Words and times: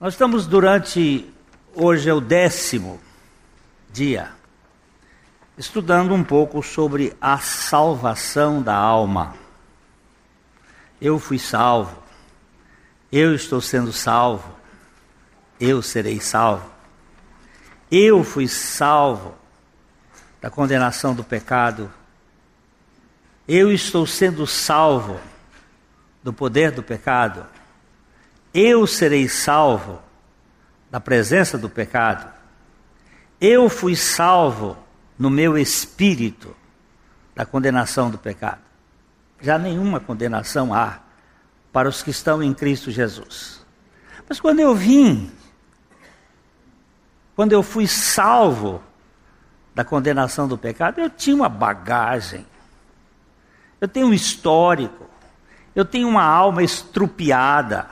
Nós 0.00 0.14
estamos 0.14 0.46
durante, 0.46 1.30
hoje 1.74 2.08
é 2.08 2.14
o 2.14 2.22
décimo 2.22 2.98
dia, 3.92 4.30
estudando 5.58 6.14
um 6.14 6.24
pouco 6.24 6.62
sobre 6.62 7.14
a 7.20 7.36
salvação 7.36 8.62
da 8.62 8.74
alma. 8.74 9.34
Eu 10.98 11.18
fui 11.18 11.38
salvo, 11.38 12.02
eu 13.12 13.34
estou 13.34 13.60
sendo 13.60 13.92
salvo, 13.92 14.56
eu 15.60 15.82
serei 15.82 16.18
salvo. 16.18 16.70
Eu 17.92 18.24
fui 18.24 18.48
salvo 18.48 19.34
da 20.40 20.48
condenação 20.48 21.14
do 21.14 21.22
pecado, 21.22 21.92
eu 23.46 23.70
estou 23.70 24.06
sendo 24.06 24.46
salvo 24.46 25.20
do 26.22 26.32
poder 26.32 26.70
do 26.70 26.82
pecado 26.82 27.59
eu 28.52 28.86
serei 28.86 29.28
salvo 29.28 30.00
da 30.90 31.00
presença 31.00 31.56
do 31.56 31.68
pecado. 31.68 32.30
Eu 33.40 33.68
fui 33.68 33.94
salvo 33.94 34.76
no 35.18 35.30
meu 35.30 35.56
espírito 35.56 36.54
da 37.34 37.46
condenação 37.46 38.10
do 38.10 38.18
pecado. 38.18 38.60
Já 39.40 39.58
nenhuma 39.58 40.00
condenação 40.00 40.74
há 40.74 40.98
para 41.72 41.88
os 41.88 42.02
que 42.02 42.10
estão 42.10 42.42
em 42.42 42.52
Cristo 42.52 42.90
Jesus. 42.90 43.64
Mas 44.28 44.40
quando 44.40 44.60
eu 44.60 44.74
vim, 44.74 45.30
quando 47.36 47.52
eu 47.52 47.62
fui 47.62 47.86
salvo 47.86 48.82
da 49.74 49.84
condenação 49.84 50.46
do 50.46 50.58
pecado, 50.58 51.00
eu 51.00 51.08
tinha 51.08 51.36
uma 51.36 51.48
bagagem, 51.48 52.44
eu 53.80 53.88
tenho 53.88 54.08
um 54.08 54.12
histórico, 54.12 55.08
eu 55.74 55.84
tenho 55.84 56.08
uma 56.08 56.24
alma 56.24 56.62
estrupiada 56.62 57.88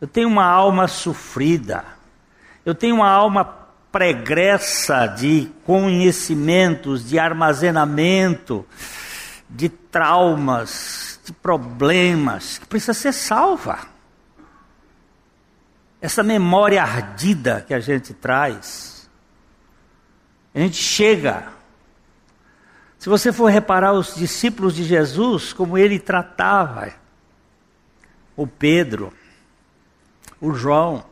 eu 0.00 0.08
tenho 0.08 0.28
uma 0.28 0.44
alma 0.44 0.88
sofrida. 0.88 1.84
Eu 2.64 2.74
tenho 2.74 2.96
uma 2.96 3.08
alma 3.08 3.44
pregressa 3.92 5.06
de 5.06 5.50
conhecimentos, 5.64 7.08
de 7.08 7.18
armazenamento, 7.18 8.66
de 9.48 9.68
traumas, 9.68 11.20
de 11.24 11.32
problemas, 11.32 12.58
que 12.58 12.66
precisa 12.66 12.92
ser 12.92 13.12
salva. 13.12 13.78
Essa 16.00 16.22
memória 16.22 16.82
ardida 16.82 17.64
que 17.66 17.72
a 17.72 17.80
gente 17.80 18.12
traz, 18.12 19.08
a 20.54 20.58
gente 20.58 20.76
chega. 20.76 21.48
Se 22.98 23.08
você 23.08 23.32
for 23.32 23.50
reparar 23.50 23.92
os 23.92 24.14
discípulos 24.14 24.74
de 24.74 24.84
Jesus, 24.84 25.52
como 25.52 25.78
ele 25.78 25.98
tratava 25.98 26.92
o 28.36 28.46
Pedro, 28.46 29.12
o 30.40 30.52
João, 30.52 31.04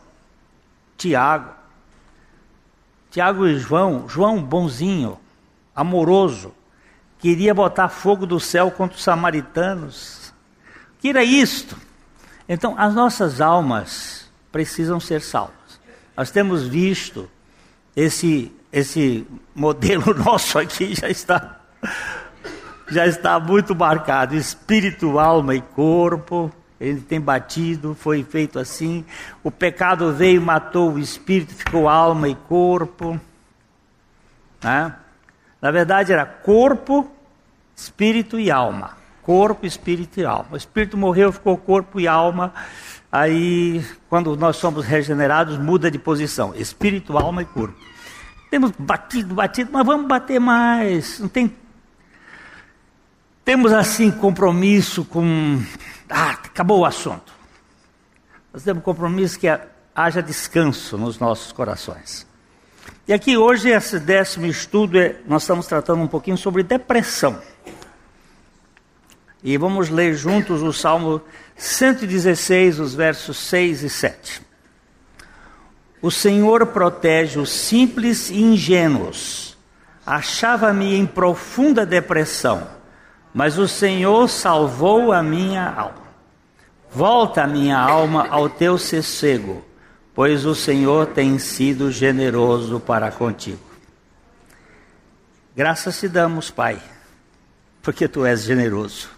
Tiago. 0.97 1.51
Tiago 3.11 3.47
e 3.47 3.59
João, 3.59 4.09
João 4.09 4.42
bonzinho, 4.42 5.19
amoroso, 5.77 6.55
queria 7.19 7.53
botar 7.53 7.89
fogo 7.89 8.25
do 8.25 8.41
céu 8.41 8.70
contra 8.70 8.97
os 8.97 9.03
samaritanos. 9.03 10.33
Que 10.98 11.09
era 11.09 11.23
isto? 11.23 11.77
Então, 12.48 12.75
as 12.79 12.95
nossas 12.95 13.41
almas 13.41 14.31
precisam 14.51 14.98
ser 14.98 15.20
salvas. 15.20 15.81
Nós 16.17 16.31
temos 16.31 16.67
visto 16.67 17.29
esse 17.95 18.53
esse 18.73 19.27
modelo 19.55 20.14
nosso 20.17 20.59
aqui 20.59 20.95
já 20.95 21.11
está 21.11 21.61
já 22.89 23.07
está 23.07 23.39
muito 23.39 23.75
marcado, 23.75 24.34
espírito, 24.34 25.19
alma 25.19 25.55
e 25.55 25.61
corpo 25.61 26.51
ele 26.83 27.01
tem 27.01 27.21
batido, 27.21 27.95
foi 27.95 28.25
feito 28.25 28.59
assim. 28.59 29.05
O 29.43 29.51
pecado 29.53 30.13
veio, 30.13 30.43
matou 30.43 30.95
o 30.95 30.99
espírito, 30.99 31.55
ficou 31.55 31.89
alma 31.89 32.29
e 32.29 32.35
corpo. 32.35 33.21
Né? 34.63 34.93
Na 35.61 35.71
verdade 35.71 36.13
era 36.13 36.27
corpo, 36.27 37.09
espírito 37.77 38.39
e 38.39 38.51
alma. 38.51 38.97
Corpo, 39.23 39.65
espírito 39.65 40.19
e 40.19 40.25
alma. 40.25 40.48
O 40.51 40.57
espírito 40.57 40.97
morreu, 40.97 41.33
ficou 41.33 41.57
corpo 41.57 42.01
e 42.01 42.09
alma. 42.09 42.53
Aí, 43.13 43.85
quando 44.09 44.37
nós 44.37 44.57
somos 44.57 44.85
regenerados, 44.85 45.59
muda 45.59 45.89
de 45.89 46.01
posição: 46.01 46.53
espírito, 46.57 47.17
alma 47.17 47.42
e 47.42 47.45
corpo. 47.45 47.79
Temos 48.51 48.73
batido, 48.77 49.37
batido, 49.37 49.71
mas 49.73 49.87
vamos 49.87 50.09
bater 50.09 50.41
mais. 50.41 51.21
Não 51.21 51.29
tem. 51.29 51.55
Temos 53.45 53.73
assim 53.73 54.11
compromisso 54.11 55.05
com 55.05 55.61
ah, 56.08 56.30
acabou 56.30 56.80
o 56.80 56.85
assunto. 56.85 57.33
Nós 58.53 58.63
temos 58.63 58.85
compromisso 58.85 59.39
que 59.39 59.48
haja 59.95 60.23
descanso 60.23 60.98
nos 60.98 61.19
nossos 61.19 61.53
corações. 61.53 62.27
E 63.08 63.13
aqui 63.13 63.36
hoje, 63.36 63.70
esse 63.70 63.98
décimo 63.98 64.47
estudo, 64.47 64.98
é, 64.98 65.17
nós 65.27 65.42
estamos 65.42 65.67
tratando 65.67 66.03
um 66.03 66.07
pouquinho 66.07 66.36
sobre 66.36 66.63
depressão. 66.63 67.41
E 69.42 69.57
vamos 69.57 69.89
ler 69.89 70.14
juntos 70.14 70.63
o 70.63 70.73
Salmo 70.73 71.20
116, 71.57 72.79
os 72.79 72.95
versos 72.95 73.39
6 73.39 73.83
e 73.83 73.91
7. 73.91 74.42
O 76.01 76.11
Senhor 76.11 76.67
protege 76.67 77.41
os 77.41 77.51
simples 77.51 78.30
e 78.30 78.41
ingênuos. 78.41 79.57
Achava-me 80.05 80.95
em 80.95 81.07
profunda 81.07 81.86
depressão, 81.86 82.69
mas 83.33 83.59
o 83.59 83.67
Senhor 83.67 84.29
salvou 84.29 85.13
a 85.13 85.23
minha 85.23 85.69
alma. 85.69 86.03
Volta, 86.91 87.47
minha 87.47 87.79
alma, 87.79 88.29
ao 88.29 88.51
teu 88.51 88.77
sossego, 88.77 89.65
pois 90.15 90.45
o 90.45 90.55
Senhor 90.55 91.07
tem 91.07 91.39
sido 91.39 91.91
generoso 91.91 92.79
para 92.79 93.11
contigo. 93.11 93.61
Graças 95.57 95.98
te 95.98 96.09
damos, 96.09 96.51
Pai, 96.51 96.81
porque 97.81 98.07
tu 98.07 98.27
és 98.27 98.42
generoso. 98.42 99.09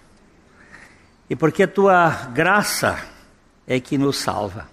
E 1.29 1.35
porque 1.35 1.65
a 1.65 1.69
tua 1.69 2.11
graça 2.33 2.99
é 3.67 3.81
que 3.81 3.99
nos 3.99 4.19
salva. 4.19 4.69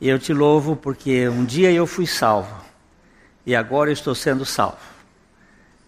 Eu 0.00 0.18
te 0.18 0.32
louvo 0.32 0.76
porque 0.76 1.28
um 1.28 1.44
dia 1.44 1.72
eu 1.72 1.86
fui 1.86 2.06
salvo 2.06 2.54
e 3.46 3.56
agora 3.56 3.88
eu 3.88 3.94
estou 3.94 4.14
sendo 4.14 4.44
salvo. 4.44 4.76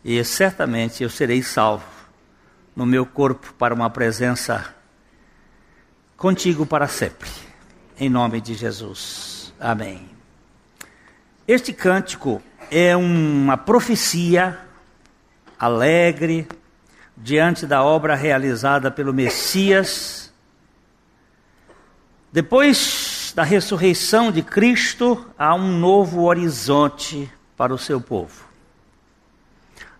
E 0.03 0.23
certamente 0.25 1.03
eu 1.03 1.11
serei 1.11 1.43
salvo 1.43 2.00
no 2.75 2.87
meu 2.87 3.05
corpo 3.05 3.53
para 3.59 3.75
uma 3.75 3.91
presença 3.91 4.75
contigo 6.17 6.67
para 6.67 6.87
sempre. 6.87 7.31
Em 7.99 8.09
nome 8.09 8.41
de 8.41 8.55
Jesus. 8.55 9.53
Amém. 9.59 10.09
Este 11.47 11.73
cântico 11.73 12.43
é 12.71 12.97
uma 12.97 13.57
profecia 13.57 14.59
alegre 15.59 16.47
diante 17.17 17.67
da 17.67 17.83
obra 17.83 18.15
realizada 18.15 18.91
pelo 18.91 19.13
Messias. 19.13 20.33
Depois 22.33 23.33
da 23.35 23.43
ressurreição 23.43 24.31
de 24.31 24.43
Cristo, 24.43 25.27
há 25.39 25.55
um 25.55 25.79
novo 25.79 26.23
horizonte 26.23 27.31
para 27.57 27.75
o 27.75 27.79
seu 27.79 28.01
povo. 28.01 28.50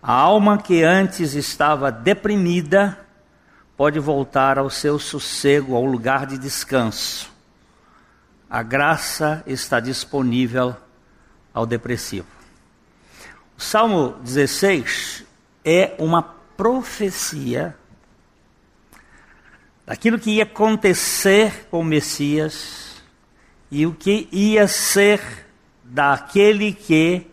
A 0.01 0.13
alma 0.13 0.57
que 0.57 0.81
antes 0.81 1.35
estava 1.35 1.91
deprimida 1.91 2.97
pode 3.77 3.99
voltar 3.99 4.57
ao 4.57 4.67
seu 4.67 4.97
sossego, 4.97 5.75
ao 5.75 5.85
lugar 5.85 6.25
de 6.25 6.39
descanso. 6.39 7.29
A 8.49 8.63
graça 8.63 9.43
está 9.45 9.79
disponível 9.79 10.75
ao 11.53 11.67
depressivo. 11.67 12.25
O 13.55 13.61
Salmo 13.61 14.15
16 14.23 15.23
é 15.63 15.93
uma 15.99 16.23
profecia 16.23 17.75
daquilo 19.85 20.17
que 20.17 20.31
ia 20.31 20.43
acontecer 20.43 21.67
com 21.69 21.81
o 21.81 21.85
Messias 21.85 23.03
e 23.69 23.85
o 23.85 23.93
que 23.93 24.27
ia 24.31 24.67
ser 24.67 25.21
daquele 25.83 26.73
que 26.73 27.27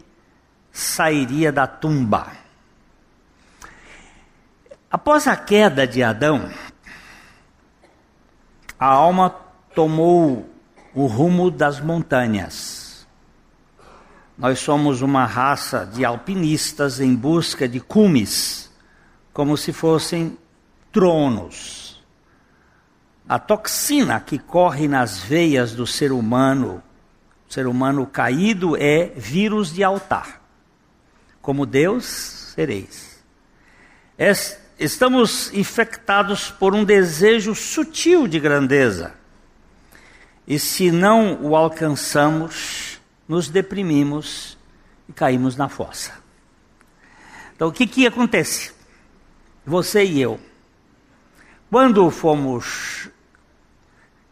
sairia 0.71 1.51
da 1.51 1.67
tumba. 1.67 2.48
Após 4.91 5.27
a 5.27 5.37
queda 5.37 5.87
de 5.87 6.03
Adão, 6.03 6.49
a 8.81 8.87
alma 8.87 9.29
tomou 9.75 10.49
o 10.95 11.07
rumo 11.07 11.51
das 11.51 11.79
montanhas. 11.79 13.07
Nós 14.37 14.61
somos 14.61 15.03
uma 15.03 15.27
raça 15.27 15.85
de 15.85 16.07
alpinistas 16.07 17.01
em 17.01 17.15
busca 17.15 17.69
de 17.69 17.81
cumes, 17.81 18.71
como 19.31 19.59
se 19.59 19.75
fossem 19.75 20.39
tronos. 20.91 22.03
A 23.29 23.39
toxina 23.39 24.19
que 24.19 24.39
corre 24.39 24.89
nas 24.89 25.19
veias 25.19 25.75
do 25.75 25.87
ser 25.87 26.13
humano, 26.13 26.83
ser 27.47 27.67
humano 27.67 28.07
caído, 28.07 28.75
é 28.75 29.13
vírus 29.15 29.71
de 29.71 29.85
altar. 29.85 30.41
Como 31.43 31.67
Deus 31.67 32.07
sereis. 32.55 33.23
Esta 34.17 34.68
estamos 34.79 35.53
infectados 35.53 36.51
por 36.51 36.75
um 36.75 36.85
desejo 36.85 37.55
sutil 37.55 38.29
de 38.29 38.39
grandeza. 38.39 39.15
E 40.47 40.59
se 40.59 40.91
não 40.91 41.43
o 41.43 41.57
alcançamos, 41.57 43.01
nos 43.27 43.49
deprimimos 43.49 44.57
e 45.09 45.13
caímos 45.13 45.57
na 45.57 45.69
fossa. 45.69 46.13
Então 47.55 47.69
o 47.69 47.73
que, 47.73 47.87
que 47.87 48.07
acontece? 48.07 48.73
Você 49.67 50.05
e 50.05 50.21
eu, 50.21 50.41
quando 51.69 52.11
fomos, 52.11 53.11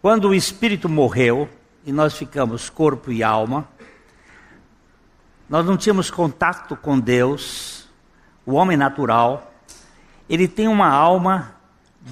quando 0.00 0.28
o 0.28 0.34
espírito 0.34 0.88
morreu 0.88 1.48
e 1.84 1.92
nós 1.92 2.16
ficamos 2.16 2.70
corpo 2.70 3.12
e 3.12 3.22
alma, 3.22 3.68
nós 5.48 5.66
não 5.66 5.76
tínhamos 5.76 6.10
contato 6.10 6.76
com 6.76 6.98
Deus, 6.98 7.86
o 8.46 8.54
homem 8.54 8.76
natural, 8.76 9.55
ele 10.28 10.48
tem 10.48 10.68
uma 10.68 10.88
alma 10.88 11.56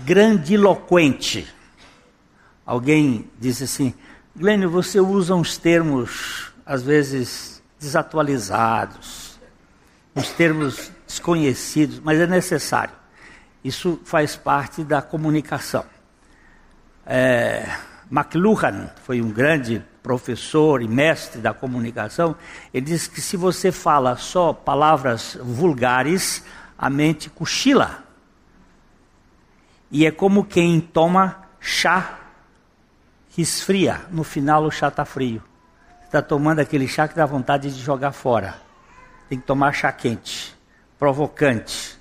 grandiloquente. 0.05 1.53
Alguém 2.65 3.31
disse 3.39 3.65
assim: 3.65 3.95
Glênio, 4.37 4.71
você 4.71 5.01
usa 5.01 5.35
uns 5.35 5.57
termos, 5.57 6.53
às 6.65 6.83
vezes, 6.83 7.63
desatualizados, 7.79 9.39
uns 10.15 10.31
termos 10.31 10.91
desconhecidos, 11.07 12.01
mas 12.01 12.19
é 12.19 12.27
necessário. 12.27 12.95
Isso 13.63 14.01
faz 14.05 14.37
parte 14.37 14.85
da 14.85 15.01
comunicação. 15.01 15.85
É, 17.07 17.69
McLuhan 18.11 18.91
foi 19.03 19.21
um 19.21 19.31
grande 19.31 19.83
professor 20.03 20.83
e 20.83 20.89
mestre 20.89 21.41
da 21.41 21.55
comunicação. 21.55 22.37
Ele 22.73 22.85
diz 22.85 23.07
que 23.07 23.21
se 23.21 23.37
você 23.37 23.73
fala 23.73 24.17
só 24.17 24.53
palavras 24.53 25.39
vulgares, 25.41 26.45
a 26.79 26.91
mente 26.91 27.31
cochila. 27.31 28.04
E 29.95 30.05
é 30.05 30.11
como 30.11 30.45
quem 30.45 30.81
toma 30.81 31.45
chá 31.61 32.19
que 33.31 33.41
esfria. 33.41 34.01
No 34.11 34.25
final 34.25 34.65
o 34.65 34.71
chá 34.71 34.89
está 34.89 35.05
frio. 35.05 35.41
Está 36.05 36.21
tomando 36.21 36.59
aquele 36.59 36.89
chá 36.89 37.07
que 37.07 37.15
dá 37.15 37.25
vontade 37.25 37.71
de 37.71 37.81
jogar 37.81 38.11
fora. 38.11 38.57
Tem 39.29 39.39
que 39.39 39.47
tomar 39.47 39.71
chá 39.71 39.93
quente, 39.93 40.53
provocante. 40.99 41.97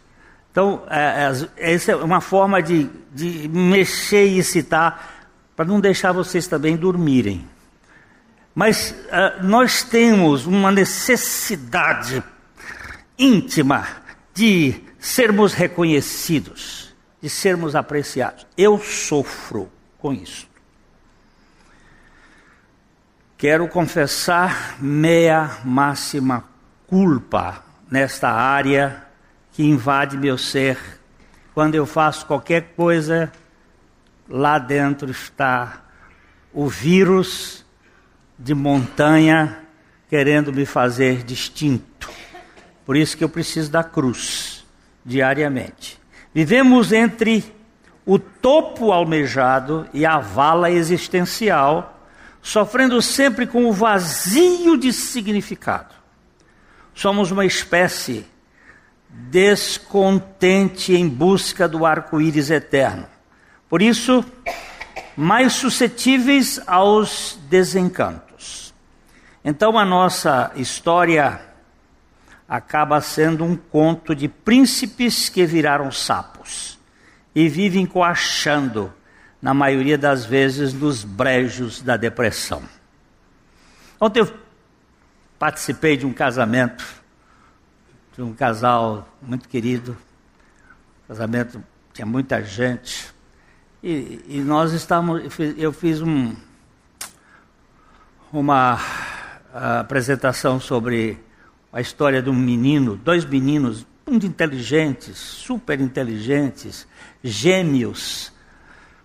Então, 0.52 0.82
é, 0.90 1.32
é, 1.60 1.72
essa 1.72 1.92
é 1.92 1.96
uma 1.96 2.20
forma 2.20 2.64
de, 2.64 2.90
de 3.12 3.48
mexer 3.48 4.26
e 4.26 4.40
excitar, 4.40 5.28
para 5.56 5.66
não 5.66 5.80
deixar 5.80 6.12
vocês 6.14 6.48
também 6.48 6.76
dormirem. 6.76 7.48
Mas 8.56 8.90
uh, 8.90 9.44
nós 9.44 9.84
temos 9.84 10.48
uma 10.48 10.72
necessidade 10.72 12.24
íntima 13.20 13.86
de 14.34 14.82
sermos 14.98 15.54
reconhecidos, 15.54 16.83
de 17.24 17.30
sermos 17.30 17.74
apreciados. 17.74 18.46
Eu 18.58 18.78
sofro 18.78 19.72
com 19.98 20.12
isso. 20.12 20.46
Quero 23.38 23.66
confessar 23.70 24.76
meia 24.82 25.60
máxima 25.64 26.44
culpa 26.86 27.64
nesta 27.90 28.30
área 28.30 29.06
que 29.54 29.64
invade 29.64 30.18
meu 30.18 30.38
ser. 30.38 30.78
Quando 31.54 31.76
eu 31.76 31.86
faço 31.86 32.26
qualquer 32.26 32.74
coisa, 32.76 33.32
lá 34.28 34.60
dentro 34.60 35.10
está 35.10 35.82
o 36.52 36.68
vírus 36.68 37.66
de 38.38 38.54
montanha 38.54 39.64
querendo 40.10 40.52
me 40.52 40.66
fazer 40.66 41.24
distinto. 41.24 42.12
Por 42.86 42.98
isso 42.98 43.16
que 43.16 43.24
eu 43.24 43.30
preciso 43.30 43.72
da 43.72 43.82
cruz 43.82 44.66
diariamente. 45.06 46.03
Vivemos 46.34 46.92
entre 46.92 47.44
o 48.06 48.18
topo 48.18 48.92
almejado 48.92 49.88
e 49.94 50.06
a 50.06 50.20
vala 50.20 50.72
existencial 50.72 52.02
sofrendo 52.42 53.02
sempre 53.02 53.48
com 53.48 53.66
o 53.66 53.72
vazio 53.72 54.78
de 54.78 54.92
significado. 54.92 55.94
Somos 56.94 57.32
uma 57.32 57.46
espécie 57.46 58.26
descontente 59.10 60.94
em 60.94 61.08
busca 61.08 61.68
do 61.68 61.86
arco-íris 61.86 62.50
eterno. 62.50 63.06
Por 63.70 63.82
isso, 63.82 64.26
mais 65.16 65.54
suscetíveis 65.54 66.60
aos 66.68 67.40
desencantos. 67.50 68.74
Então, 69.46 69.78
a 69.78 69.86
nossa 69.86 70.52
história 70.56 71.40
acaba 72.54 73.02
sendo 73.02 73.44
um 73.44 73.56
conto 73.56 74.14
de 74.14 74.28
príncipes 74.28 75.28
que 75.28 75.44
viraram 75.44 75.92
sapos 75.92 76.78
e 77.34 77.50
vivem 77.50 77.84
coachando 77.84 78.94
na 79.42 79.56
maioria 79.56 79.98
das 79.98 80.24
vezes, 80.24 80.72
nos 80.72 81.04
brejos 81.04 81.82
da 81.82 81.98
depressão. 81.98 82.62
Ontem 84.00 84.20
eu 84.20 84.32
participei 85.40 85.98
de 85.98 86.06
um 86.06 86.14
casamento, 86.14 86.86
de 88.16 88.22
um 88.22 88.36
casal 88.36 89.10
muito 89.20 89.50
querido, 89.50 89.98
casamento 91.08 91.64
tinha 91.92 92.06
muita 92.06 92.44
gente, 92.44 93.12
e, 93.82 94.24
e 94.28 94.42
nós 94.42 94.74
estávamos, 94.74 95.24
eu 95.58 95.74
fiz 95.74 96.02
um, 96.04 96.36
uma 98.32 98.80
apresentação 99.52 100.60
sobre 100.60 101.20
a 101.74 101.82
história 101.82 102.22
de 102.22 102.30
um 102.30 102.36
menino, 102.36 102.96
dois 102.96 103.26
meninos 103.26 103.86
muito 104.08 104.26
inteligentes, 104.26 105.18
super 105.18 105.82
inteligentes, 105.82 106.88
gêmeos, 107.24 108.32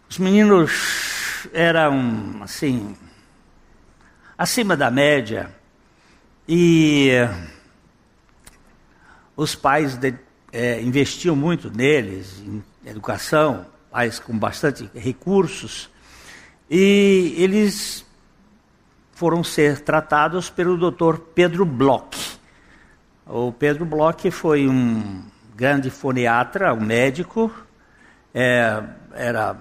os 0.09 0.19
meninos 0.19 1.47
eram, 1.53 2.43
assim, 2.43 2.97
acima 4.38 4.75
da 4.75 4.91
média. 4.91 5.55
E 6.49 7.11
os 9.37 9.55
pais 9.55 9.99
de, 9.99 10.15
é, 10.50 10.81
investiam 10.81 11.37
muito 11.37 11.70
neles, 11.70 12.38
em 12.38 12.65
educação, 12.87 13.67
pais 13.91 14.19
com 14.19 14.37
bastante 14.38 14.91
recursos. 14.94 15.91
E 16.70 17.35
eles 17.37 18.06
foram 19.12 19.44
ser 19.44 19.81
tratados 19.81 20.49
pelo 20.49 20.91
Dr. 20.91 21.19
Pedro 21.35 21.67
Bloch. 21.67 22.28
O 23.31 23.53
Pedro 23.53 23.85
Bloch 23.85 24.31
foi 24.31 24.67
um 24.67 25.23
grande 25.55 25.91
foniatra, 25.91 26.73
um 26.73 26.81
médico, 26.81 27.53
é, 28.33 28.83
era 29.13 29.55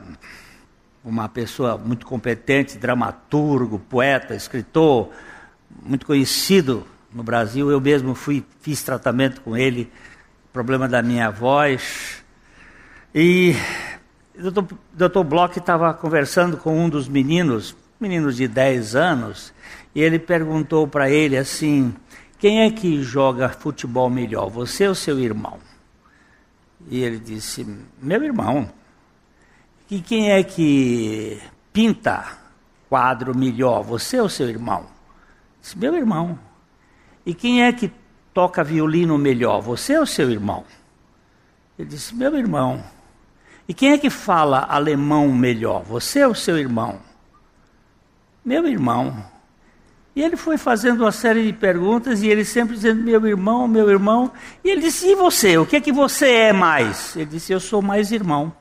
uma 1.04 1.28
pessoa 1.28 1.78
muito 1.78 2.06
competente, 2.06 2.78
dramaturgo, 2.78 3.78
poeta, 3.78 4.34
escritor, 4.34 5.10
muito 5.84 6.06
conhecido 6.06 6.88
no 7.14 7.24
Brasil. 7.24 7.70
Eu 7.70 7.82
mesmo 7.82 8.16
fui, 8.16 8.42
fiz 8.62 8.82
tratamento 8.84 9.42
com 9.42 9.58
ele, 9.58 9.92
problema 10.54 10.88
da 10.88 11.02
minha 11.02 11.30
voz. 11.30 12.24
E 13.14 13.54
o 14.40 14.50
doutor 14.94 15.26
Bloch 15.26 15.60
estava 15.60 15.94
conversando 15.94 16.56
com 16.56 16.86
um 16.86 16.88
dos 16.88 17.10
meninos, 17.10 17.76
meninos 18.00 18.38
de 18.38 18.48
10 18.48 18.96
anos, 18.96 19.54
e 19.94 20.02
ele 20.02 20.20
perguntou 20.20 20.88
para 20.88 21.10
ele 21.10 21.36
assim: 21.36 21.94
quem 22.40 22.62
é 22.62 22.72
que 22.72 23.02
joga 23.02 23.50
futebol 23.50 24.10
melhor, 24.10 24.50
você 24.50 24.88
ou 24.88 24.96
seu 24.96 25.20
irmão? 25.20 25.60
E 26.90 27.02
ele 27.02 27.20
disse: 27.20 27.66
meu 28.02 28.24
irmão. 28.24 28.70
E 29.90 30.02
quem 30.02 30.32
é 30.32 30.44
que 30.44 31.42
pinta 31.72 32.38
quadro 32.90 33.36
melhor, 33.36 33.84
você 33.84 34.20
ou 34.20 34.28
seu 34.28 34.50
irmão? 34.50 34.86
Disse, 35.62 35.78
meu 35.78 35.96
irmão. 35.96 36.38
E 37.26 37.34
quem 37.34 37.64
é 37.64 37.72
que 37.72 37.92
toca 38.34 38.64
violino 38.64 39.18
melhor, 39.18 39.62
você 39.62 39.98
ou 39.98 40.06
seu 40.06 40.30
irmão? 40.30 40.66
Ele 41.78 41.88
disse, 41.88 42.14
meu 42.16 42.36
irmão. 42.38 42.84
E 43.68 43.74
quem 43.74 43.92
é 43.92 43.98
que 43.98 44.10
fala 44.10 44.66
alemão 44.70 45.32
melhor, 45.34 45.84
você 45.84 46.24
ou 46.26 46.36
seu 46.36 46.58
irmão? 46.58 47.00
Meu 48.44 48.68
irmão. 48.68 49.26
E 50.18 50.24
ele 50.24 50.36
foi 50.36 50.58
fazendo 50.58 51.02
uma 51.02 51.12
série 51.12 51.46
de 51.46 51.54
perguntas 51.54 52.24
e 52.24 52.28
ele 52.28 52.44
sempre 52.44 52.74
dizendo: 52.74 53.04
Meu 53.04 53.28
irmão, 53.28 53.68
meu 53.68 53.88
irmão. 53.88 54.32
E 54.64 54.72
ele 54.72 54.82
disse: 54.82 55.06
E 55.06 55.14
você? 55.14 55.60
O 55.60 55.66
que 55.68 55.76
é 55.76 55.80
que 55.80 55.92
você 55.92 56.32
é 56.32 56.52
mais? 56.52 57.16
Ele 57.16 57.28
disse: 57.28 57.54
Eu 57.54 57.60
sou 57.60 57.84
mais 57.84 58.12
irmão. 58.12 58.52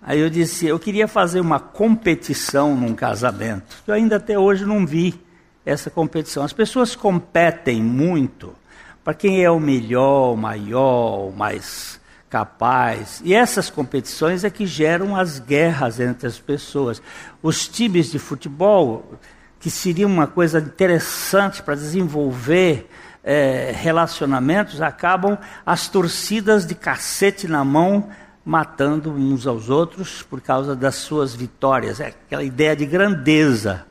Aí 0.00 0.20
eu 0.20 0.30
disse, 0.30 0.64
eu 0.64 0.78
queria 0.78 1.08
fazer 1.08 1.40
uma 1.40 1.58
competição 1.58 2.76
num 2.76 2.94
casamento. 2.94 3.82
Eu 3.84 3.92
ainda 3.92 4.16
até 4.16 4.38
hoje 4.38 4.64
não 4.64 4.86
vi 4.86 5.20
essa 5.66 5.90
competição. 5.90 6.44
As 6.44 6.52
pessoas 6.52 6.94
competem 6.94 7.82
muito 7.82 8.54
para 9.02 9.12
quem 9.12 9.44
é 9.44 9.50
o 9.50 9.58
melhor, 9.58 10.34
o 10.34 10.36
maior, 10.36 11.28
o 11.28 11.32
mais 11.32 11.97
capaz. 12.28 13.20
E 13.24 13.34
essas 13.34 13.70
competições 13.70 14.44
é 14.44 14.50
que 14.50 14.66
geram 14.66 15.16
as 15.16 15.38
guerras 15.38 15.98
entre 16.00 16.26
as 16.26 16.38
pessoas. 16.38 17.02
Os 17.42 17.66
times 17.66 18.10
de 18.10 18.18
futebol, 18.18 19.18
que 19.58 19.70
seria 19.70 20.06
uma 20.06 20.26
coisa 20.26 20.58
interessante 20.58 21.62
para 21.62 21.74
desenvolver 21.74 22.88
é, 23.24 23.72
relacionamentos, 23.74 24.80
acabam 24.80 25.38
as 25.64 25.88
torcidas 25.88 26.66
de 26.66 26.74
cacete 26.74 27.48
na 27.48 27.64
mão 27.64 28.08
matando 28.44 29.12
uns 29.12 29.46
aos 29.46 29.68
outros 29.68 30.22
por 30.22 30.40
causa 30.40 30.74
das 30.74 30.94
suas 30.94 31.34
vitórias. 31.34 32.00
É 32.00 32.06
aquela 32.06 32.42
ideia 32.42 32.74
de 32.74 32.86
grandeza. 32.86 33.84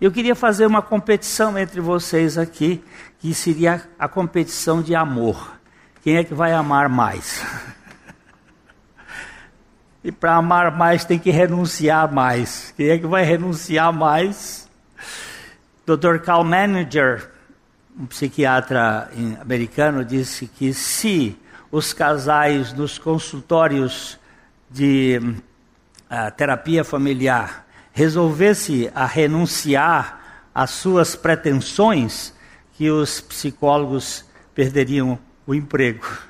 Eu 0.00 0.10
queria 0.10 0.34
fazer 0.34 0.66
uma 0.66 0.82
competição 0.82 1.56
entre 1.56 1.80
vocês 1.80 2.38
aqui, 2.38 2.82
que 3.18 3.32
seria 3.34 3.82
a 3.98 4.08
competição 4.08 4.82
de 4.82 4.96
amor. 4.96 5.52
Quem 6.02 6.16
é 6.16 6.24
que 6.24 6.34
vai 6.34 6.52
amar 6.52 6.88
mais? 6.88 7.44
E 10.02 10.10
para 10.10 10.36
amar 10.36 10.76
mais 10.76 11.04
tem 11.04 11.18
que 11.18 11.30
renunciar 11.30 12.10
mais. 12.10 12.72
Quem 12.76 12.88
é 12.88 12.98
que 12.98 13.06
vai 13.06 13.22
renunciar 13.22 13.92
mais? 13.92 14.68
Dr. 15.86 16.18
Carl 16.24 16.42
Manager, 16.42 17.30
um 17.98 18.06
psiquiatra 18.06 19.10
americano, 19.40 20.02
disse 20.04 20.46
que 20.46 20.72
se 20.72 21.36
os 21.70 21.92
casais 21.92 22.72
nos 22.72 22.98
consultórios 22.98 24.18
de 24.70 25.20
uh, 25.20 26.30
terapia 26.36 26.82
familiar 26.82 27.66
resolvesse 27.92 28.90
a 28.94 29.04
renunciar 29.04 30.48
às 30.54 30.70
suas 30.70 31.14
pretensões, 31.14 32.32
que 32.72 32.90
os 32.90 33.20
psicólogos 33.20 34.24
perderiam 34.54 35.18
o 35.46 35.54
emprego. 35.54 36.29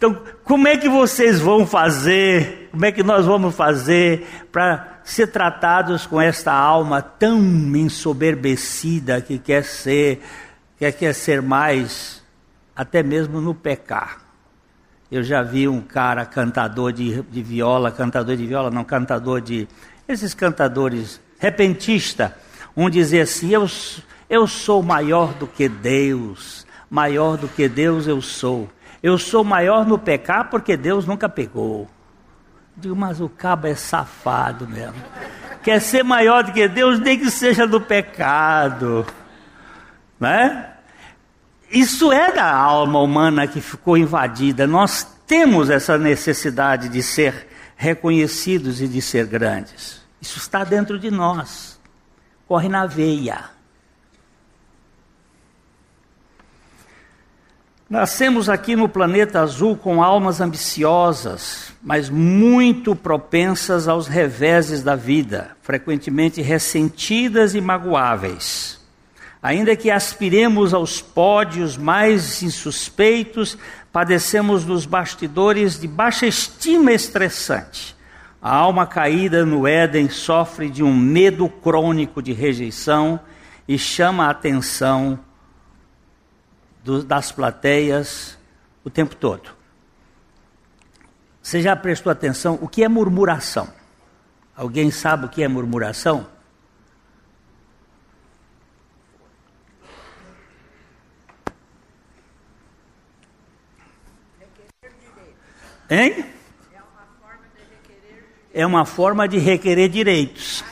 Então, 0.00 0.18
como 0.44 0.66
é 0.66 0.78
que 0.78 0.88
vocês 0.88 1.40
vão 1.40 1.66
fazer? 1.66 2.70
Como 2.70 2.86
é 2.86 2.90
que 2.90 3.02
nós 3.02 3.26
vamos 3.26 3.54
fazer 3.54 4.26
para 4.50 4.98
ser 5.04 5.26
tratados 5.26 6.06
com 6.06 6.18
esta 6.18 6.54
alma 6.54 7.02
tão 7.02 7.38
ensoberbecida 7.76 9.20
que 9.20 9.38
quer 9.38 9.62
ser, 9.62 10.22
que 10.78 10.90
quer 10.90 11.12
ser 11.12 11.42
mais, 11.42 12.22
até 12.74 13.02
mesmo 13.02 13.42
no 13.42 13.54
pecar? 13.54 14.22
Eu 15.12 15.22
já 15.22 15.42
vi 15.42 15.68
um 15.68 15.82
cara 15.82 16.24
cantador 16.24 16.94
de, 16.94 17.20
de 17.20 17.42
viola, 17.42 17.92
cantador 17.92 18.34
de 18.38 18.46
viola, 18.46 18.70
não, 18.70 18.84
cantador 18.84 19.42
de. 19.42 19.68
Esses 20.08 20.32
cantadores 20.32 21.20
repentista, 21.38 22.34
um 22.74 22.88
dizer 22.88 23.20
assim: 23.20 23.50
eu, 23.50 23.66
eu 24.30 24.46
sou 24.46 24.82
maior 24.82 25.34
do 25.34 25.46
que 25.46 25.68
Deus, 25.68 26.66
maior 26.88 27.36
do 27.36 27.48
que 27.48 27.68
Deus 27.68 28.06
eu 28.06 28.22
sou. 28.22 28.66
Eu 29.02 29.16
sou 29.16 29.42
maior 29.42 29.86
no 29.86 29.98
pecar 29.98 30.50
porque 30.50 30.76
Deus 30.76 31.06
nunca 31.06 31.28
pegou. 31.28 31.88
Digo, 32.76 32.94
mas 32.94 33.20
o 33.20 33.28
cabo 33.28 33.66
é 33.66 33.74
safado 33.74 34.66
mesmo. 34.68 35.02
Quer 35.62 35.80
ser 35.80 36.02
maior 36.02 36.44
do 36.44 36.52
que 36.52 36.66
Deus, 36.68 36.98
nem 36.98 37.18
que 37.18 37.30
seja 37.30 37.66
do 37.66 37.80
pecado. 37.80 39.06
Né? 40.18 40.70
Isso 41.70 42.12
é 42.12 42.32
da 42.32 42.52
alma 42.52 43.00
humana 43.00 43.46
que 43.46 43.60
ficou 43.60 43.96
invadida. 43.96 44.66
Nós 44.66 45.06
temos 45.26 45.70
essa 45.70 45.96
necessidade 45.96 46.88
de 46.88 47.02
ser 47.02 47.48
reconhecidos 47.76 48.80
e 48.80 48.88
de 48.88 49.00
ser 49.00 49.26
grandes. 49.26 50.00
Isso 50.20 50.38
está 50.38 50.64
dentro 50.64 50.98
de 50.98 51.10
nós. 51.10 51.80
Corre 52.46 52.68
na 52.68 52.86
veia. 52.86 53.44
Nascemos 57.90 58.48
aqui 58.48 58.76
no 58.76 58.88
planeta 58.88 59.40
azul 59.40 59.76
com 59.76 60.00
almas 60.00 60.40
ambiciosas, 60.40 61.72
mas 61.82 62.08
muito 62.08 62.94
propensas 62.94 63.88
aos 63.88 64.06
reveses 64.06 64.80
da 64.80 64.94
vida, 64.94 65.56
frequentemente 65.60 66.40
ressentidas 66.40 67.52
e 67.52 67.60
magoáveis. 67.60 68.80
Ainda 69.42 69.74
que 69.74 69.90
aspiremos 69.90 70.72
aos 70.72 71.02
pódios 71.02 71.76
mais 71.76 72.44
insuspeitos, 72.44 73.58
padecemos 73.92 74.64
nos 74.64 74.86
bastidores 74.86 75.80
de 75.80 75.88
baixa 75.88 76.28
estima 76.28 76.92
estressante. 76.92 77.96
A 78.40 78.54
alma 78.54 78.86
caída 78.86 79.44
no 79.44 79.66
Éden 79.66 80.08
sofre 80.08 80.70
de 80.70 80.84
um 80.84 80.94
medo 80.96 81.48
crônico 81.48 82.22
de 82.22 82.32
rejeição 82.32 83.18
e 83.66 83.76
chama 83.76 84.26
a 84.26 84.30
atenção 84.30 85.18
do, 86.82 87.02
das 87.02 87.32
plateias 87.32 88.38
o 88.84 88.90
tempo 88.90 89.14
todo. 89.14 89.50
Você 91.42 91.62
já 91.62 91.74
prestou 91.74 92.12
atenção? 92.12 92.58
O 92.60 92.68
que 92.68 92.84
é 92.84 92.88
murmuração? 92.88 93.68
Alguém 94.54 94.90
sabe 94.90 95.26
o 95.26 95.28
que 95.28 95.42
é 95.42 95.48
murmuração? 95.48 96.26
Hein? 105.88 106.24
É 108.52 108.64
uma 108.64 108.84
forma 108.84 109.26
de 109.26 109.38
requerer 109.38 109.88
direitos. 109.88 110.62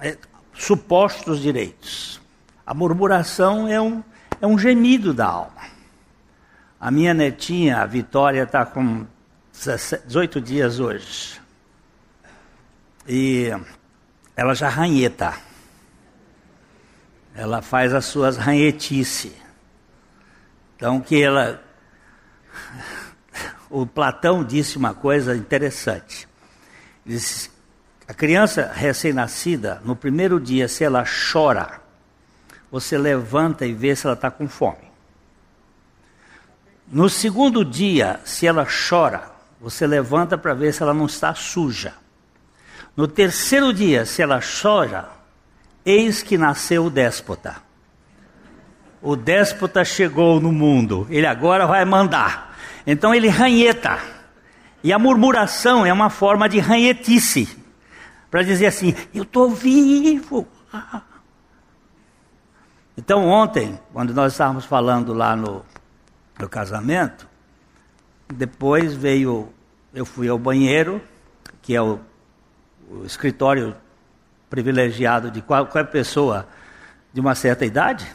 É, 0.00 0.16
supostos 0.54 1.40
direitos. 1.40 2.20
A 2.64 2.72
murmuração 2.72 3.68
é 3.68 3.78
um, 3.78 4.02
é 4.40 4.46
um 4.46 4.58
gemido 4.58 5.12
da 5.12 5.26
alma. 5.26 5.62
A 6.80 6.90
minha 6.90 7.12
netinha, 7.12 7.82
a 7.82 7.86
Vitória, 7.86 8.42
está 8.42 8.64
com 8.64 9.06
18 9.52 10.40
dias 10.40 10.80
hoje. 10.80 11.40
E 13.06 13.50
ela 14.34 14.54
já 14.54 14.68
ranheta. 14.68 15.34
Ela 17.34 17.60
faz 17.60 17.92
as 17.92 18.06
suas 18.06 18.36
ranhetices. 18.36 19.32
Então 20.76 21.00
que 21.00 21.22
ela. 21.22 21.62
O 23.72 23.86
Platão 23.86 24.42
disse 24.42 24.76
uma 24.76 24.92
coisa 24.92 25.36
interessante. 25.36 26.26
Disse, 27.06 27.48
a 28.08 28.12
criança 28.12 28.72
recém-nascida, 28.74 29.80
no 29.84 29.94
primeiro 29.94 30.40
dia, 30.40 30.66
se 30.66 30.82
ela 30.82 31.04
chora, 31.32 31.80
você 32.70 32.96
levanta 32.96 33.66
e 33.66 33.72
vê 33.72 33.94
se 33.96 34.06
ela 34.06 34.14
está 34.14 34.30
com 34.30 34.48
fome. 34.48 34.90
No 36.90 37.08
segundo 37.08 37.64
dia, 37.64 38.20
se 38.24 38.46
ela 38.46 38.66
chora, 38.66 39.30
você 39.60 39.86
levanta 39.86 40.36
para 40.36 40.54
ver 40.54 40.72
se 40.72 40.82
ela 40.82 40.94
não 40.94 41.06
está 41.06 41.34
suja. 41.34 41.94
No 42.96 43.06
terceiro 43.06 43.72
dia, 43.72 44.04
se 44.04 44.22
ela 44.22 44.40
chora, 44.40 45.08
eis 45.84 46.22
que 46.22 46.36
nasceu 46.36 46.86
o 46.86 46.90
déspota. 46.90 47.56
O 49.02 49.16
déspota 49.16 49.84
chegou 49.84 50.40
no 50.40 50.52
mundo, 50.52 51.06
ele 51.10 51.26
agora 51.26 51.66
vai 51.66 51.84
mandar. 51.84 52.58
Então 52.86 53.14
ele 53.14 53.28
ranheta. 53.28 53.98
E 54.82 54.92
a 54.92 54.98
murmuração 54.98 55.84
é 55.84 55.92
uma 55.92 56.10
forma 56.10 56.48
de 56.48 56.58
ranhetice 56.58 57.56
para 58.30 58.42
dizer 58.42 58.66
assim: 58.66 58.94
eu 59.14 59.22
estou 59.22 59.50
vivo. 59.50 60.46
Ah, 60.72 61.02
então, 62.96 63.26
ontem, 63.26 63.78
quando 63.92 64.12
nós 64.12 64.32
estávamos 64.32 64.64
falando 64.64 65.14
lá 65.14 65.36
no, 65.36 65.64
no 66.38 66.48
casamento, 66.48 67.26
depois 68.32 68.94
veio, 68.94 69.48
eu 69.94 70.04
fui 70.04 70.28
ao 70.28 70.38
banheiro, 70.38 71.00
que 71.62 71.74
é 71.74 71.80
o, 71.80 72.00
o 72.90 73.04
escritório 73.04 73.74
privilegiado 74.48 75.30
de 75.30 75.40
qualquer 75.40 75.86
pessoa 75.86 76.46
de 77.12 77.20
uma 77.20 77.34
certa 77.34 77.64
idade. 77.64 78.06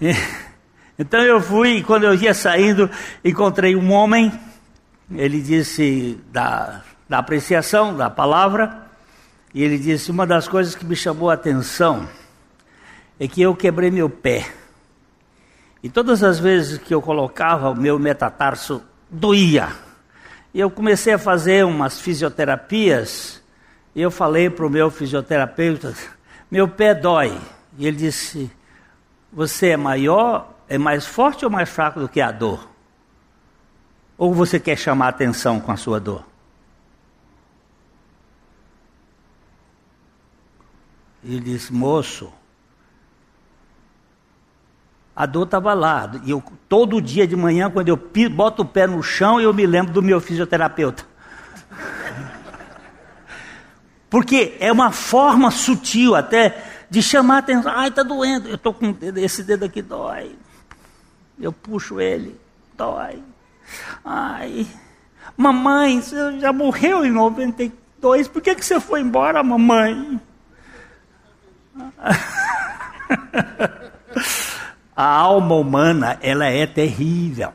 E, 0.00 0.12
então 0.98 1.20
eu 1.20 1.40
fui, 1.40 1.78
e 1.78 1.82
quando 1.82 2.04
eu 2.04 2.14
ia 2.14 2.32
saindo, 2.32 2.88
encontrei 3.24 3.76
um 3.76 3.92
homem, 3.92 4.32
ele 5.10 5.42
disse 5.42 6.18
da, 6.30 6.82
da 7.08 7.18
apreciação 7.18 7.96
da 7.96 8.08
palavra, 8.08 8.86
e 9.52 9.62
ele 9.62 9.76
disse: 9.76 10.10
Uma 10.10 10.26
das 10.26 10.48
coisas 10.48 10.74
que 10.74 10.84
me 10.84 10.96
chamou 10.96 11.28
a 11.28 11.34
atenção 11.34 12.08
é 13.22 13.28
que 13.28 13.40
eu 13.40 13.54
quebrei 13.54 13.88
meu 13.88 14.10
pé. 14.10 14.52
E 15.80 15.88
todas 15.88 16.24
as 16.24 16.40
vezes 16.40 16.78
que 16.78 16.92
eu 16.92 17.00
colocava 17.00 17.70
o 17.70 17.76
meu 17.76 17.96
metatarso, 17.96 18.82
doía. 19.08 19.68
E 20.52 20.58
eu 20.58 20.68
comecei 20.68 21.12
a 21.12 21.18
fazer 21.18 21.64
umas 21.64 22.00
fisioterapias, 22.00 23.40
e 23.94 24.02
eu 24.02 24.10
falei 24.10 24.50
para 24.50 24.66
o 24.66 24.70
meu 24.70 24.90
fisioterapeuta, 24.90 25.94
meu 26.50 26.66
pé 26.66 26.96
dói. 26.96 27.40
E 27.78 27.86
ele 27.86 27.96
disse, 27.96 28.50
você 29.32 29.68
é 29.68 29.76
maior, 29.76 30.52
é 30.68 30.76
mais 30.76 31.06
forte 31.06 31.44
ou 31.44 31.50
mais 31.50 31.68
fraco 31.68 32.00
do 32.00 32.08
que 32.08 32.20
a 32.20 32.32
dor? 32.32 32.68
Ou 34.18 34.34
você 34.34 34.58
quer 34.58 34.76
chamar 34.76 35.06
atenção 35.06 35.60
com 35.60 35.70
a 35.70 35.76
sua 35.76 36.00
dor? 36.00 36.26
Ele 41.22 41.38
disse, 41.38 41.72
moço, 41.72 42.32
a 45.14 45.26
dor 45.26 45.44
estava 45.44 45.74
lá. 45.74 46.10
E 46.24 46.30
eu, 46.30 46.42
todo 46.68 47.00
dia 47.00 47.26
de 47.26 47.36
manhã, 47.36 47.70
quando 47.70 47.88
eu 47.88 48.00
boto 48.30 48.62
o 48.62 48.66
pé 48.66 48.86
no 48.86 49.02
chão, 49.02 49.40
eu 49.40 49.52
me 49.52 49.66
lembro 49.66 49.92
do 49.92 50.02
meu 50.02 50.20
fisioterapeuta. 50.20 51.04
Porque 54.08 54.56
é 54.60 54.70
uma 54.70 54.90
forma 54.90 55.50
sutil 55.50 56.14
até 56.14 56.86
de 56.90 57.02
chamar 57.02 57.36
a 57.36 57.38
atenção. 57.38 57.72
Ai, 57.74 57.88
está 57.88 58.02
doendo. 58.02 58.48
Eu 58.48 58.56
estou 58.56 58.74
com 58.74 58.94
esse 59.16 59.42
dedo 59.42 59.64
aqui, 59.64 59.80
dói. 59.80 60.36
Eu 61.40 61.52
puxo 61.52 62.00
ele, 62.00 62.38
dói. 62.76 63.22
Ai. 64.04 64.66
Mamãe, 65.36 66.00
você 66.00 66.38
já 66.38 66.52
morreu 66.52 67.04
em 67.04 67.10
92, 67.10 68.28
por 68.28 68.42
que, 68.42 68.54
que 68.54 68.64
você 68.64 68.78
foi 68.78 69.00
embora, 69.00 69.42
mamãe? 69.42 70.20
A 74.94 75.04
alma 75.04 75.54
humana, 75.54 76.18
ela 76.22 76.46
é 76.46 76.66
terrível. 76.66 77.52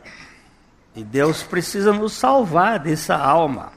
E 0.95 1.03
Deus 1.03 1.43
precisa 1.43 1.93
nos 1.93 2.13
salvar 2.13 2.79
dessa 2.79 3.15
alma. 3.15 3.71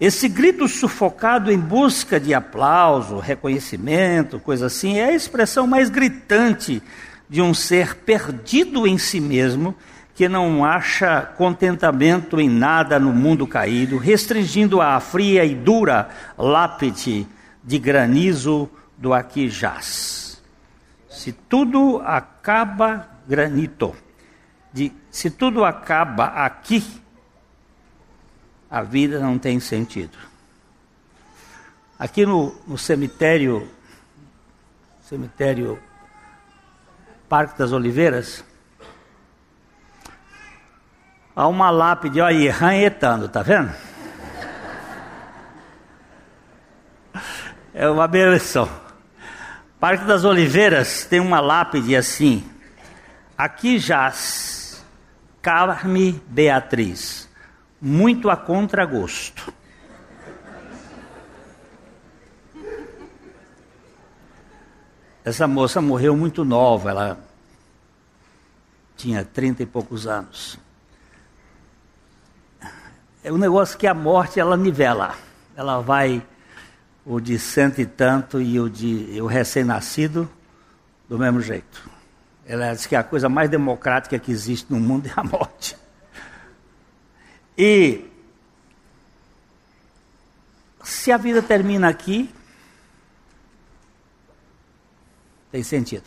Esse 0.00 0.28
grito 0.28 0.66
sufocado 0.66 1.52
em 1.52 1.58
busca 1.58 2.18
de 2.18 2.32
aplauso, 2.32 3.18
reconhecimento, 3.18 4.38
coisa 4.38 4.66
assim, 4.66 4.98
é 4.98 5.06
a 5.06 5.12
expressão 5.12 5.66
mais 5.66 5.90
gritante 5.90 6.82
de 7.28 7.42
um 7.42 7.52
ser 7.52 7.96
perdido 7.96 8.86
em 8.86 8.96
si 8.96 9.20
mesmo, 9.20 9.74
que 10.14 10.28
não 10.28 10.64
acha 10.64 11.22
contentamento 11.36 12.40
em 12.40 12.48
nada 12.48 12.98
no 12.98 13.12
mundo 13.12 13.46
caído, 13.46 13.98
restringindo 13.98 14.80
a 14.80 14.98
fria 15.00 15.44
e 15.44 15.54
dura 15.54 16.08
lápide 16.38 17.26
de 17.62 17.78
granizo 17.78 18.70
do 18.96 19.12
aqui 19.12 19.48
jaz. 19.48 20.29
Se 21.20 21.32
tudo 21.32 22.00
acaba 22.02 23.06
granito, 23.28 23.94
de, 24.72 24.90
se 25.10 25.30
tudo 25.30 25.66
acaba 25.66 26.24
aqui, 26.28 26.82
a 28.70 28.80
vida 28.80 29.20
não 29.20 29.38
tem 29.38 29.60
sentido. 29.60 30.16
Aqui 31.98 32.24
no, 32.24 32.58
no 32.66 32.78
cemitério, 32.78 33.70
cemitério 35.02 35.78
Parque 37.28 37.58
das 37.58 37.70
Oliveiras, 37.70 38.42
há 41.36 41.46
uma 41.46 41.68
lápide, 41.68 42.22
olha 42.22 42.34
aí, 42.34 42.48
ranhetando, 42.48 43.28
tá 43.28 43.42
vendo? 43.42 43.70
É 47.74 47.86
uma 47.90 48.08
benção. 48.08 48.89
Parque 49.80 50.04
das 50.04 50.24
Oliveiras 50.24 51.06
tem 51.06 51.18
uma 51.18 51.40
lápide 51.40 51.96
assim. 51.96 52.44
Aqui 53.36 53.78
jaz 53.78 54.84
Carme 55.40 56.22
Beatriz 56.28 57.26
muito 57.80 58.28
a 58.28 58.36
contragosto. 58.36 59.52
Essa 65.24 65.46
moça 65.46 65.80
morreu 65.80 66.14
muito 66.14 66.44
nova, 66.44 66.90
ela 66.90 67.20
tinha 68.96 69.24
trinta 69.24 69.62
e 69.62 69.66
poucos 69.66 70.06
anos. 70.06 70.58
É 73.24 73.32
um 73.32 73.38
negócio 73.38 73.78
que 73.78 73.86
a 73.86 73.94
morte 73.94 74.38
ela 74.38 74.56
nivela. 74.56 75.14
Ela 75.56 75.80
vai 75.80 76.22
o 77.04 77.20
de 77.20 77.38
cento 77.38 77.80
e 77.80 77.86
tanto 77.86 78.40
e 78.40 78.60
o 78.60 78.68
de 78.68 79.20
o 79.20 79.26
recém-nascido 79.26 80.30
do 81.08 81.18
mesmo 81.18 81.40
jeito. 81.40 81.90
Ela 82.46 82.74
diz 82.74 82.86
que 82.86 82.96
a 82.96 83.02
coisa 83.02 83.28
mais 83.28 83.48
democrática 83.48 84.18
que 84.18 84.30
existe 84.30 84.70
no 84.70 84.80
mundo 84.80 85.06
é 85.06 85.12
a 85.16 85.22
morte. 85.22 85.76
E 87.56 88.04
se 90.82 91.12
a 91.12 91.16
vida 91.16 91.42
termina 91.42 91.88
aqui, 91.88 92.32
tem 95.52 95.62
sentido. 95.62 96.04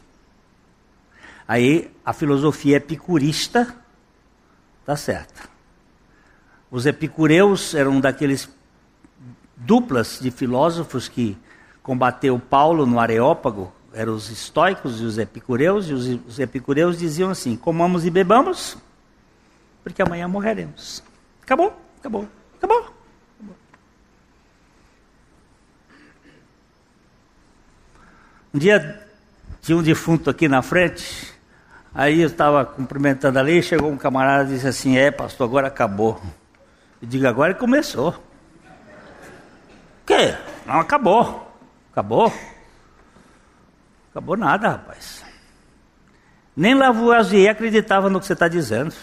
Aí 1.47 1.91
a 2.05 2.13
filosofia 2.13 2.77
epicurista 2.77 3.75
está 4.79 4.95
certa. 4.95 5.49
Os 6.71 6.85
epicureus 6.85 7.73
eram 7.73 7.99
daqueles 7.99 8.49
duplas 9.55 10.19
de 10.21 10.31
filósofos 10.31 11.07
que 11.07 11.37
combateu 11.81 12.39
Paulo 12.39 12.85
no 12.85 12.99
Areópago, 12.99 13.71
eram 13.93 14.15
os 14.15 14.29
estoicos 14.29 14.99
e 15.01 15.03
os 15.03 15.17
epicureus, 15.17 15.89
e 15.89 15.93
os, 15.93 16.39
epicureus 16.39 16.97
diziam 16.97 17.29
assim: 17.29 17.55
comamos 17.55 18.05
e 18.05 18.09
bebamos, 18.09 18.77
porque 19.83 20.01
amanhã 20.01 20.27
morreremos. 20.27 21.03
Acabou, 21.43 21.77
acabou, 21.99 22.27
acabou. 22.57 22.79
acabou. 22.79 23.55
Um 28.53 28.57
dia 28.57 29.07
tinha 29.61 29.77
um 29.77 29.83
defunto 29.83 30.29
aqui 30.29 30.47
na 30.47 30.61
frente, 30.61 31.31
aí 31.93 32.21
eu 32.21 32.27
estava 32.27 32.65
cumprimentando 32.65 33.37
ali, 33.37 33.61
chegou 33.61 33.91
um 33.91 33.97
camarada 33.97 34.49
e 34.49 34.55
disse 34.55 34.67
assim, 34.67 34.97
é 34.97 35.11
pastor, 35.11 35.47
agora 35.47 35.67
acabou. 35.67 36.21
Eu 37.01 37.07
digo, 37.07 37.27
agora 37.27 37.53
começou. 37.53 38.32
Quê? 40.05 40.35
Não 40.65 40.79
acabou. 40.79 41.51
Acabou? 41.91 42.33
Acabou 44.11 44.37
nada, 44.37 44.69
rapaz. 44.69 45.23
Nem 46.55 46.75
Lavoisier 46.75 47.51
acreditava 47.51 48.09
no 48.09 48.19
que 48.19 48.25
você 48.25 48.33
está 48.33 48.47
dizendo 48.47 48.93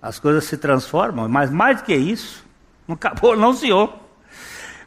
as 0.00 0.18
coisas 0.18 0.44
se 0.44 0.56
transformam, 0.56 1.28
mas 1.28 1.50
mais 1.50 1.78
do 1.78 1.84
que 1.84 1.94
isso, 1.94 2.44
não 2.88 2.94
acabou, 2.94 3.36
não, 3.36 3.52
senhor. 3.52 3.94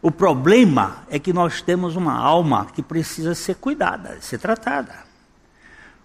O 0.01 0.11
problema 0.11 1.03
é 1.09 1.19
que 1.19 1.31
nós 1.31 1.61
temos 1.61 1.95
uma 1.95 2.17
alma 2.17 2.65
que 2.73 2.81
precisa 2.81 3.35
ser 3.35 3.55
cuidada, 3.55 4.17
ser 4.19 4.37
tratada. 4.37 4.95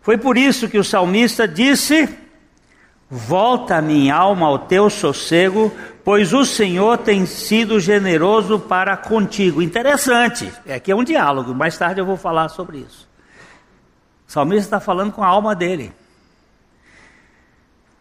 Foi 0.00 0.16
por 0.16 0.36
isso 0.36 0.68
que 0.68 0.78
o 0.78 0.84
salmista 0.84 1.48
disse: 1.48 2.08
Volta 3.10 3.80
minha 3.80 4.14
alma 4.14 4.46
ao 4.46 4.58
teu 4.58 4.90
sossego, 4.90 5.72
pois 6.04 6.34
o 6.34 6.44
Senhor 6.44 6.98
tem 6.98 7.24
sido 7.24 7.80
generoso 7.80 8.58
para 8.60 8.96
contigo. 8.98 9.62
Interessante, 9.62 10.52
aqui 10.68 10.92
é 10.92 10.96
um 10.96 11.04
diálogo, 11.04 11.54
mais 11.54 11.78
tarde 11.78 12.00
eu 12.00 12.06
vou 12.06 12.18
falar 12.18 12.48
sobre 12.48 12.78
isso. 12.78 13.08
O 14.26 14.32
salmista 14.32 14.64
está 14.64 14.80
falando 14.80 15.12
com 15.12 15.24
a 15.24 15.26
alma 15.26 15.54
dele. 15.54 15.90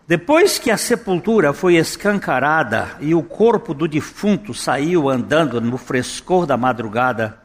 Depois 0.05 0.59
que 0.59 0.71
a 0.71 0.77
sepultura 0.77 1.53
foi 1.53 1.75
escancarada 1.75 2.89
e 2.99 3.15
o 3.15 3.23
corpo 3.23 3.73
do 3.73 3.87
defunto 3.87 4.53
saiu 4.53 5.09
andando 5.09 5.59
no 5.61 5.77
frescor 5.77 6.45
da 6.45 6.57
madrugada, 6.57 7.37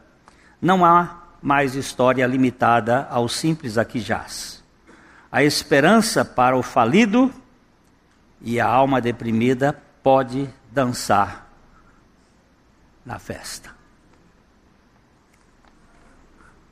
não 0.61 0.83
há 0.83 1.23
mais 1.41 1.75
história 1.75 2.25
limitada 2.25 3.07
ao 3.09 3.29
simples 3.29 3.77
aqui 3.77 3.99
jaz. 3.99 4.63
A 5.31 5.43
esperança 5.43 6.23
para 6.23 6.57
o 6.57 6.63
falido 6.63 7.33
e 8.43 8.59
a 8.59 8.67
alma 8.67 8.99
deprimida 8.99 9.81
pode 10.03 10.49
dançar 10.69 11.49
na 13.05 13.17
festa. 13.17 13.71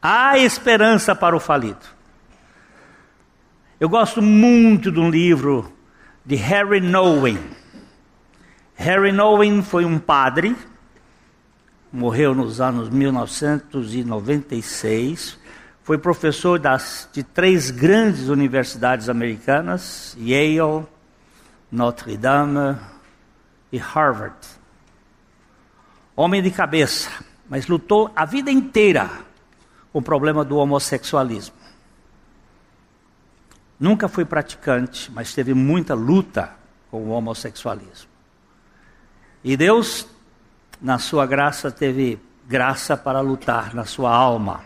Há 0.02 0.38
esperança 0.38 1.16
para 1.16 1.34
o 1.36 1.40
falido. 1.40 1.80
Eu 3.80 3.88
gosto 3.88 4.22
muito 4.22 4.92
de 4.92 5.00
um 5.00 5.10
livro 5.10 5.72
de 6.26 6.36
Harry 6.36 6.82
Nowen. 6.82 7.40
Harry 8.76 9.12
Nowen 9.12 9.64
foi 9.64 9.86
um 9.86 9.98
padre, 9.98 10.56
morreu 11.92 12.36
nos 12.36 12.60
anos 12.60 12.90
1996, 12.90 15.40
foi 15.84 15.98
professor 15.98 16.60
das, 16.60 17.10
de 17.12 17.24
três 17.24 17.72
grandes 17.72 18.28
universidades 18.28 19.10
americanas, 19.10 20.16
Yale, 20.20 20.86
Notre 21.72 22.18
Dame 22.18 22.78
e 23.72 23.78
Harvard. 23.78 24.36
Homem 26.16 26.42
de 26.42 26.52
cabeça, 26.52 27.10
mas 27.50 27.68
lutou 27.68 28.12
a 28.16 28.26
vida 28.26 28.52
inteira 28.52 29.10
com 29.94 30.00
o 30.00 30.02
problema 30.02 30.44
do 30.44 30.58
homossexualismo. 30.58 31.56
Nunca 33.80 34.08
foi 34.08 34.26
praticante, 34.26 35.10
mas 35.12 35.34
teve 35.34 35.54
muita 35.54 35.94
luta 35.96 36.52
com 36.92 37.04
o 37.04 37.10
homossexualismo. 37.10 38.10
E 39.44 39.58
Deus, 39.58 40.06
na 40.80 41.00
sua 41.00 41.26
graça, 41.26 41.72
teve 41.72 42.20
graça 42.48 42.96
para 42.96 43.22
lutar 43.22 43.74
na 43.74 43.86
sua 43.86 44.14
alma. 44.14 44.62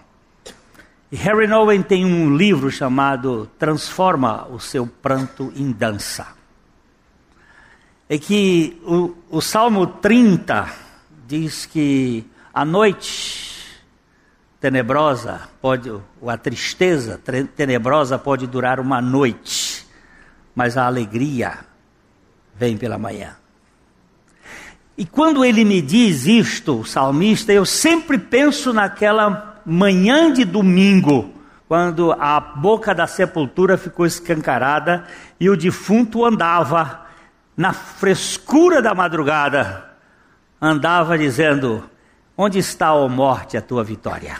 E 1.11 1.15
Harry 1.15 1.47
Nowen 1.47 1.81
tem 1.81 2.03
um 2.03 2.35
livro 2.35 2.69
chamado 2.71 3.49
Transforma 3.59 4.47
o 4.47 4.59
seu 4.59 4.85
pranto 4.85 5.53
em 5.55 5.71
dança. 5.71 6.27
É 8.07 8.17
que 8.19 8.79
o, 8.85 9.15
o 9.29 9.41
Salmo 9.41 9.87
30 9.87 10.69
diz 11.27 11.65
que 11.65 12.23
a 12.53 12.63
noite 12.63 13.55
tenebrosa 14.59 15.41
pode, 15.61 15.89
ou 15.89 16.29
a 16.29 16.37
tristeza 16.37 17.19
tenebrosa 17.55 18.17
pode 18.17 18.47
durar 18.47 18.79
uma 18.79 19.01
noite, 19.01 19.85
mas 20.55 20.77
a 20.77 20.85
alegria 20.85 21.59
vem 22.55 22.77
pela 22.77 22.97
manhã. 22.97 23.35
E 24.97 25.05
quando 25.05 25.43
ele 25.43 25.65
me 25.65 25.81
diz 25.81 26.25
isto, 26.25 26.79
o 26.79 26.85
salmista, 26.85 27.51
eu 27.51 27.65
sempre 27.65 28.17
penso 28.17 28.71
naquela 28.71 29.61
manhã 29.65 30.31
de 30.31 30.45
domingo, 30.45 31.33
quando 31.67 32.11
a 32.13 32.39
boca 32.39 32.93
da 32.95 33.05
sepultura 33.05 33.77
ficou 33.77 34.05
escancarada 34.05 35.05
e 35.39 35.49
o 35.49 35.57
defunto 35.57 36.23
andava 36.23 37.04
na 37.55 37.73
frescura 37.73 38.81
da 38.81 38.93
madrugada, 38.93 39.89
andava 40.61 41.17
dizendo: 41.17 41.89
Onde 42.37 42.59
está, 42.59 42.93
ó 42.93 43.07
morte, 43.07 43.57
a 43.57 43.61
tua 43.61 43.83
vitória? 43.83 44.37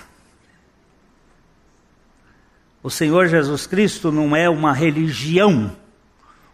O 2.83 2.89
Senhor 2.89 3.27
Jesus 3.27 3.65
Cristo 3.65 4.11
não 4.11 4.35
é 4.35 4.49
uma 4.49 4.71
religião. 4.71 5.75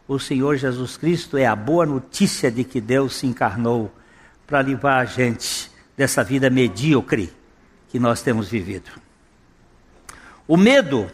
O 0.08 0.18
Senhor 0.20 0.56
Jesus 0.56 0.96
Cristo 0.98 1.38
é 1.38 1.46
a 1.46 1.56
boa 1.56 1.86
notícia 1.86 2.52
de 2.52 2.64
que 2.64 2.80
Deus 2.80 3.16
se 3.16 3.28
encarnou 3.28 3.92
para 4.48 4.62
livrar 4.62 5.00
a 5.00 5.06
gente 5.06 5.72
dessa 5.98 6.24
vida 6.24 6.50
medíocre 6.50 7.34
que 7.90 8.00
nós 8.00 8.22
temos 8.22 8.50
vivido. 8.50 8.92
O 10.48 10.58
medo 10.58 11.10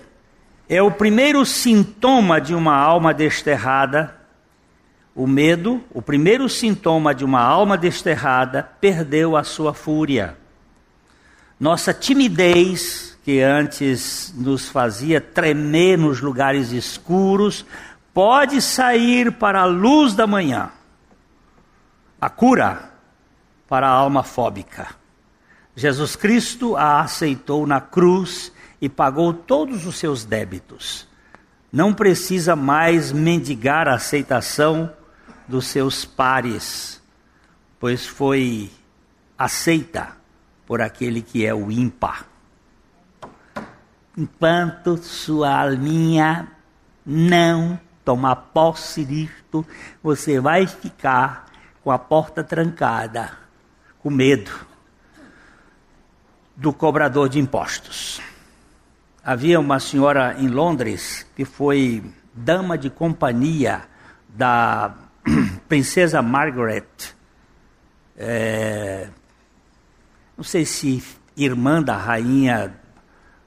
é 0.70 0.82
o 0.82 0.92
primeiro 0.92 1.46
sintoma 1.46 2.42
de 2.42 2.54
uma 2.54 2.76
alma 2.76 3.14
desterrada. 3.14 4.16
O 5.18 5.26
medo, 5.26 5.84
o 5.92 6.00
primeiro 6.00 6.48
sintoma 6.48 7.12
de 7.12 7.26
uma 7.26 7.42
alma 7.42 7.76
desterrada, 7.76 8.62
perdeu 8.80 9.36
a 9.36 9.44
sua 9.44 9.74
fúria. 9.74 10.38
Nossa 11.60 11.92
timidez, 11.92 13.18
que 13.24 13.42
antes 13.42 14.32
nos 14.38 14.70
fazia 14.70 15.20
tremer 15.20 15.98
nos 15.98 16.22
lugares 16.22 16.72
escuros, 16.72 17.66
pode 18.14 18.62
sair 18.62 19.32
para 19.32 19.62
a 19.62 19.66
luz 19.66 20.14
da 20.14 20.28
manhã. 20.28 20.70
A 22.22 22.30
cura 22.30 22.92
para 23.68 23.88
a 23.88 23.92
alma 23.92 24.22
fóbica. 24.22 24.90
Jesus 25.76 26.16
Cristo 26.16 26.78
a 26.78 27.02
aceitou 27.02 27.66
na 27.66 27.82
cruz 27.82 28.52
e 28.80 28.88
pagou 28.88 29.34
todos 29.34 29.88
os 29.88 29.98
seus 29.98 30.24
débitos. 30.24 31.08
Não 31.74 31.92
precisa 31.92 32.56
mais 32.56 33.12
mendigar 33.12 33.88
a 33.88 33.96
aceitação 33.96 34.94
dos 35.48 35.68
seus 35.68 36.06
pares, 36.06 37.02
pois 37.80 38.06
foi 38.06 38.70
aceita 39.38 40.18
por 40.66 40.82
aquele 40.82 41.22
que 41.22 41.46
é 41.46 41.54
o 41.54 41.72
ímpar. 41.72 42.26
Enquanto 44.18 44.98
sua 44.98 45.62
alminha 45.62 46.48
não 47.06 47.80
tomar 48.04 48.36
posse 48.36 49.06
disto, 49.06 49.66
você 50.02 50.40
vai 50.40 50.66
ficar 50.66 51.46
com 51.84 51.92
a 51.92 52.00
porta 52.00 52.44
trancada, 52.44 53.32
com 54.00 54.10
medo 54.10 54.52
do 56.56 56.74
cobrador 56.74 57.30
de 57.30 57.40
impostos. 57.40 58.20
Havia 59.24 59.60
uma 59.60 59.80
senhora 59.80 60.36
em 60.40 60.48
Londres 60.48 61.26
que 61.36 61.46
foi 61.46 62.04
dama 62.34 62.78
de 62.78 62.90
companhia 62.90 63.84
da 64.30 64.94
princesa 65.68 66.22
Margaret. 66.22 66.86
É, 68.18 69.08
não 70.36 70.44
sei 70.44 70.66
se 70.66 71.04
irmã 71.36 71.82
da 71.82 71.96
rainha 71.96 72.74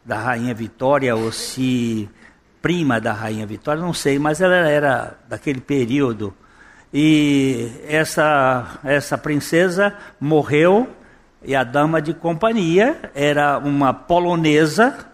da 0.05 0.19
rainha 0.19 0.55
Vitória 0.55 1.15
ou 1.15 1.31
se 1.31 2.09
prima 2.63 3.01
da 3.01 3.13
rainha 3.13 3.47
Vitória, 3.47 3.83
não 3.83 3.93
sei, 3.93 4.19
mas 4.19 4.41
ela 4.41 4.55
era 4.55 5.19
daquele 5.29 5.61
período. 5.61 6.35
E 6.93 7.71
essa 7.87 8.81
essa 8.85 9.17
princesa 9.17 9.95
morreu 10.21 10.89
e 11.43 11.55
a 11.55 11.65
dama 11.65 12.03
de 12.03 12.13
companhia 12.13 13.11
era 13.15 13.59
uma 13.59 13.95
polonesa 13.95 15.07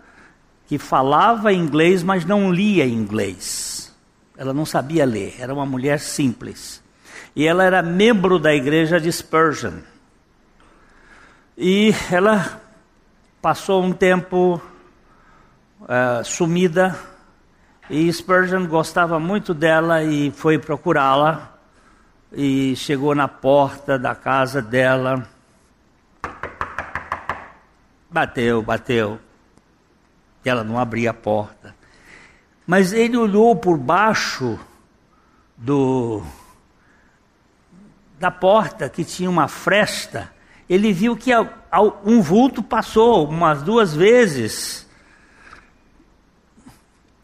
que 0.66 0.78
falava 0.78 1.52
inglês, 1.52 2.02
mas 2.02 2.24
não 2.24 2.52
lia 2.52 2.86
inglês. 2.86 3.75
Ela 4.36 4.52
não 4.52 4.66
sabia 4.66 5.04
ler, 5.04 5.36
era 5.38 5.52
uma 5.52 5.64
mulher 5.64 5.98
simples. 5.98 6.82
E 7.34 7.46
ela 7.46 7.64
era 7.64 7.82
membro 7.82 8.38
da 8.38 8.54
igreja 8.54 9.00
de 9.00 9.10
Spurgeon. 9.10 9.80
E 11.56 11.94
ela 12.10 12.60
passou 13.40 13.82
um 13.82 13.92
tempo 13.92 14.60
uh, 15.80 16.24
sumida, 16.24 16.98
e 17.88 18.12
Spurgeon 18.12 18.66
gostava 18.66 19.18
muito 19.18 19.54
dela 19.54 20.02
e 20.02 20.30
foi 20.30 20.58
procurá-la. 20.58 21.52
E 22.32 22.74
chegou 22.76 23.14
na 23.14 23.28
porta 23.28 23.96
da 23.98 24.14
casa 24.14 24.60
dela 24.60 25.26
Bateu, 28.16 28.62
bateu. 28.62 29.20
E 30.42 30.48
ela 30.48 30.64
não 30.64 30.78
abria 30.78 31.10
a 31.10 31.12
porta. 31.12 31.75
Mas 32.66 32.92
ele 32.92 33.16
olhou 33.16 33.54
por 33.54 33.76
baixo 33.76 34.58
do 35.56 36.22
da 38.18 38.30
porta 38.30 38.88
que 38.88 39.04
tinha 39.04 39.30
uma 39.30 39.46
fresta. 39.46 40.32
Ele 40.68 40.92
viu 40.92 41.16
que 41.16 41.30
um 42.04 42.20
vulto 42.20 42.62
passou 42.62 43.28
umas 43.28 43.62
duas 43.62 43.94
vezes. 43.94 44.86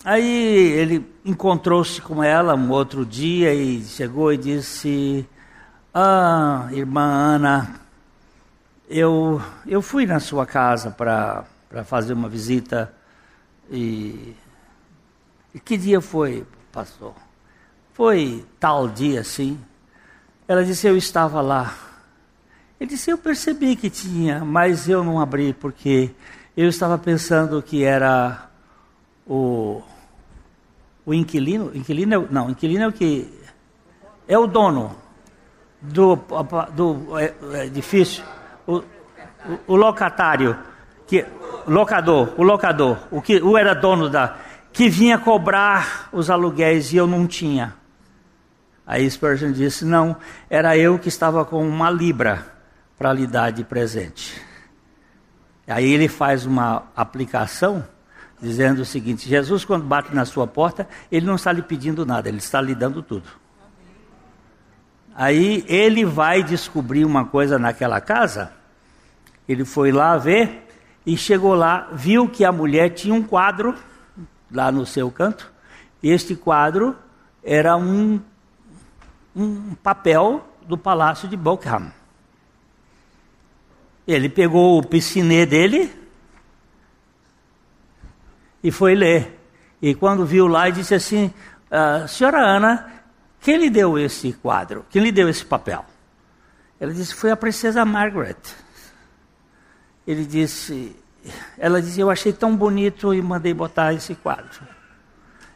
Aí 0.04 0.26
ele 0.72 1.06
encontrou-se 1.24 2.00
com 2.00 2.22
ela 2.22 2.54
um 2.54 2.70
outro 2.70 3.06
dia 3.06 3.54
e 3.54 3.82
chegou 3.82 4.32
e 4.32 4.36
disse: 4.36 5.26
Ah, 5.92 6.68
irmã 6.72 7.02
Ana, 7.02 7.80
eu, 8.88 9.40
eu 9.66 9.80
fui 9.80 10.06
na 10.06 10.20
sua 10.20 10.44
casa 10.44 10.90
para 10.90 11.44
fazer 11.84 12.12
uma 12.12 12.28
visita 12.28 12.92
e, 13.70 14.36
e 15.54 15.60
que 15.60 15.76
dia 15.76 16.00
foi, 16.00 16.46
pastor? 16.70 17.14
Foi 17.92 18.44
tal 18.58 18.88
dia, 18.88 19.22
sim. 19.22 19.58
Ela 20.48 20.64
disse, 20.64 20.86
eu 20.86 20.96
estava 20.96 21.40
lá. 21.40 21.74
Ele 22.80 22.90
disse, 22.90 23.10
eu 23.10 23.18
percebi 23.18 23.76
que 23.76 23.90
tinha, 23.90 24.44
mas 24.44 24.88
eu 24.88 25.04
não 25.04 25.20
abri 25.20 25.52
porque 25.52 26.10
eu 26.56 26.68
estava 26.68 26.98
pensando 26.98 27.62
que 27.62 27.84
era 27.84 28.48
o, 29.26 29.82
o 31.04 31.14
inquilino. 31.14 31.70
Inquilino 31.74 32.14
é, 32.14 32.26
não, 32.30 32.50
inquilino 32.50 32.84
é 32.84 32.88
o 32.88 32.92
que 32.92 33.32
é 34.26 34.38
o 34.38 34.46
dono 34.46 34.96
do, 35.80 36.16
do 36.74 37.18
é, 37.18 37.34
é 37.54 37.66
edifício 37.66 38.24
o, 38.66 38.82
o, 39.66 39.76
locatário, 39.76 40.56
que, 41.06 41.26
locador, 41.66 42.32
o 42.36 42.42
locador, 42.42 42.98
o 43.10 43.20
que 43.20 43.40
o 43.42 43.58
era 43.58 43.74
dono 43.74 44.08
da, 44.08 44.36
que 44.72 44.88
vinha 44.88 45.18
cobrar 45.18 46.08
os 46.12 46.30
aluguéis 46.30 46.92
e 46.92 46.96
eu 46.96 47.06
não 47.06 47.26
tinha. 47.26 47.74
Aí 48.86 49.08
Spurgeon 49.08 49.52
disse: 49.52 49.84
não, 49.84 50.16
era 50.48 50.76
eu 50.76 50.98
que 50.98 51.08
estava 51.08 51.44
com 51.44 51.66
uma 51.66 51.90
libra 51.90 52.46
para 52.98 53.12
lhe 53.12 53.26
dar 53.26 53.50
de 53.50 53.64
presente. 53.64 54.40
Aí 55.66 55.92
ele 55.92 56.08
faz 56.08 56.44
uma 56.44 56.84
aplicação 56.96 57.84
dizendo 58.40 58.82
o 58.82 58.84
seguinte: 58.84 59.28
Jesus, 59.28 59.64
quando 59.64 59.84
bate 59.84 60.14
na 60.14 60.24
sua 60.24 60.46
porta, 60.46 60.88
ele 61.10 61.26
não 61.26 61.36
está 61.36 61.52
lhe 61.52 61.62
pedindo 61.62 62.04
nada, 62.04 62.28
ele 62.28 62.38
está 62.38 62.60
lhe 62.60 62.74
dando 62.74 63.02
tudo. 63.02 63.28
Aí 65.14 65.64
ele 65.68 66.04
vai 66.04 66.42
descobrir 66.42 67.04
uma 67.04 67.26
coisa 67.26 67.58
naquela 67.58 68.00
casa. 68.00 68.52
Ele 69.46 69.64
foi 69.64 69.92
lá 69.92 70.16
ver 70.16 70.66
e 71.04 71.16
chegou 71.16 71.54
lá, 71.54 71.88
viu 71.92 72.28
que 72.28 72.44
a 72.44 72.52
mulher 72.52 72.90
tinha 72.90 73.14
um 73.14 73.22
quadro 73.22 73.74
lá 74.52 74.70
no 74.70 74.84
seu 74.86 75.10
canto. 75.10 75.50
Este 76.02 76.34
quadro 76.34 76.96
era 77.42 77.76
um, 77.76 78.20
um 79.34 79.74
papel 79.74 80.46
do 80.66 80.76
palácio 80.76 81.28
de 81.28 81.36
Buckingham. 81.36 81.92
Ele 84.06 84.28
pegou 84.28 84.78
o 84.78 84.86
piscinê 84.86 85.46
dele 85.46 85.92
e 88.62 88.70
foi 88.70 88.94
ler. 88.94 89.40
E 89.80 89.94
quando 89.94 90.26
viu 90.26 90.46
lá, 90.46 90.68
disse 90.70 90.94
assim: 90.94 91.32
ah, 91.70 92.06
Senhora 92.06 92.40
Ana, 92.40 92.92
quem 93.40 93.56
lhe 93.56 93.70
deu 93.70 93.98
esse 93.98 94.32
quadro? 94.32 94.84
Quem 94.90 95.02
lhe 95.02 95.12
deu 95.12 95.28
esse 95.28 95.44
papel? 95.44 95.84
Ela 96.78 96.92
disse: 96.92 97.14
Foi 97.14 97.30
a 97.30 97.36
princesa 97.36 97.84
Margaret. 97.84 98.36
Ele 100.06 100.24
disse: 100.24 100.96
Ela 101.58 101.80
disse: 101.80 102.00
Eu 102.00 102.10
achei 102.10 102.32
tão 102.32 102.56
bonito 102.56 103.14
e 103.14 103.22
mandei 103.22 103.54
botar 103.54 103.92
esse 103.92 104.14
quadro. 104.14 104.66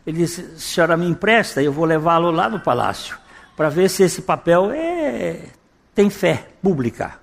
Ele 0.07 0.19
disse: 0.19 0.59
Senhora 0.59 0.97
me 0.97 1.07
empresta, 1.07 1.63
eu 1.63 1.73
vou 1.73 1.85
levá-lo 1.85 2.31
lá 2.31 2.49
no 2.49 2.61
palácio 2.61 3.19
para 3.57 3.69
ver 3.69 3.89
se 3.89 4.03
esse 4.03 4.23
papel 4.23 4.71
é, 4.71 5.47
tem 5.95 6.11
fé 6.11 6.49
pública. 6.63 7.19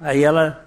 Aí 0.00 0.24
ela 0.24 0.66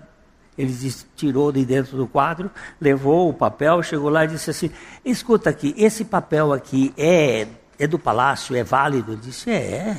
ele 0.57 0.71
disse, 0.71 1.05
tirou 1.17 1.51
de 1.51 1.65
dentro 1.65 1.97
do 1.97 2.07
quadro, 2.07 2.49
levou 2.79 3.29
o 3.29 3.33
papel, 3.33 3.83
chegou 3.83 4.09
lá 4.09 4.23
e 4.23 4.29
disse 4.29 4.49
assim: 4.49 4.71
Escuta 5.03 5.49
aqui, 5.49 5.75
esse 5.77 6.05
papel 6.05 6.53
aqui 6.53 6.93
é 6.97 7.47
é 7.77 7.87
do 7.87 7.99
palácio, 7.99 8.55
é 8.55 8.63
válido? 8.63 9.13
Eu 9.13 9.17
disse, 9.17 9.49
é. 9.51 9.97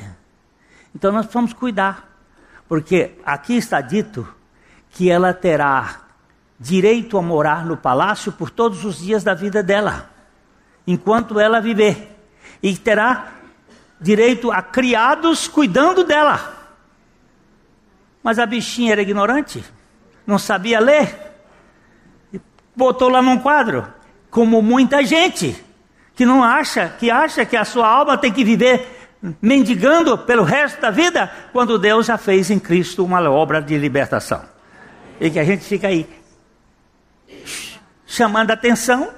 Então 0.95 1.13
nós 1.13 1.27
precisamos 1.27 1.53
cuidar, 1.53 2.09
porque 2.69 3.13
aqui 3.25 3.55
está 3.57 3.81
dito 3.81 4.27
que 4.91 5.11
ela 5.11 5.35
terá 5.35 6.06
direito 6.59 7.19
a 7.19 7.23
morar 7.23 7.65
no 7.67 7.77
palácio 7.77 8.33
por 8.33 8.51
todos 8.51 8.85
os 8.85 8.99
dias 8.99 9.23
da 9.23 9.35
vida 9.35 9.63
dela, 9.63 10.11
enquanto 10.87 11.39
ela 11.39 11.61
viver, 11.61 12.17
e 12.63 12.77
terá 12.77 13.33
direito 14.01 14.51
a 14.51 14.63
criados 14.63 15.47
cuidando 15.47 16.05
dela. 16.05 16.55
Mas 18.23 18.39
a 18.39 18.47
bichinha 18.47 18.93
era 18.93 19.03
ignorante, 19.03 19.65
não 20.27 20.39
sabia 20.39 20.81
ler, 20.81 21.15
botou 22.75 23.09
lá 23.09 23.23
num 23.23 23.39
quadro, 23.39 23.87
como 24.31 24.61
muita 24.61 25.05
gente 25.05 25.63
que 26.15 26.25
não 26.25 26.43
acha, 26.43 26.89
que 26.99 27.11
acha 27.11 27.45
que 27.45 27.57
a 27.57 27.65
sua 27.65 27.87
alma 27.87 28.17
tem 28.17 28.33
que 28.33 28.43
viver 28.43 28.97
mendigando 29.41 30.17
pelo 30.19 30.43
resto 30.45 30.81
da 30.81 30.91
vida, 30.91 31.31
quando 31.53 31.79
Deus 31.79 32.07
já 32.07 32.17
fez 32.17 32.51
em 32.51 32.59
Cristo 32.59 33.05
uma 33.05 33.21
obra 33.31 33.61
de 33.61 33.77
libertação. 33.77 34.43
E 35.21 35.31
que 35.31 35.39
a 35.39 35.45
gente 35.45 35.65
fica 35.65 35.89
aí 35.89 36.07
chamando 38.07 38.53
atenção, 38.53 39.11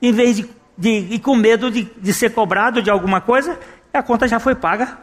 em 0.00 0.12
vez 0.12 0.36
de, 0.36 0.50
de 0.76 0.88
ir 0.88 1.18
com 1.20 1.36
medo 1.36 1.70
de, 1.70 1.84
de 1.84 2.12
ser 2.12 2.30
cobrado 2.30 2.82
de 2.82 2.90
alguma 2.90 3.20
coisa, 3.20 3.58
a 3.92 4.02
conta 4.02 4.26
já 4.26 4.38
foi 4.38 4.54
paga. 4.54 4.98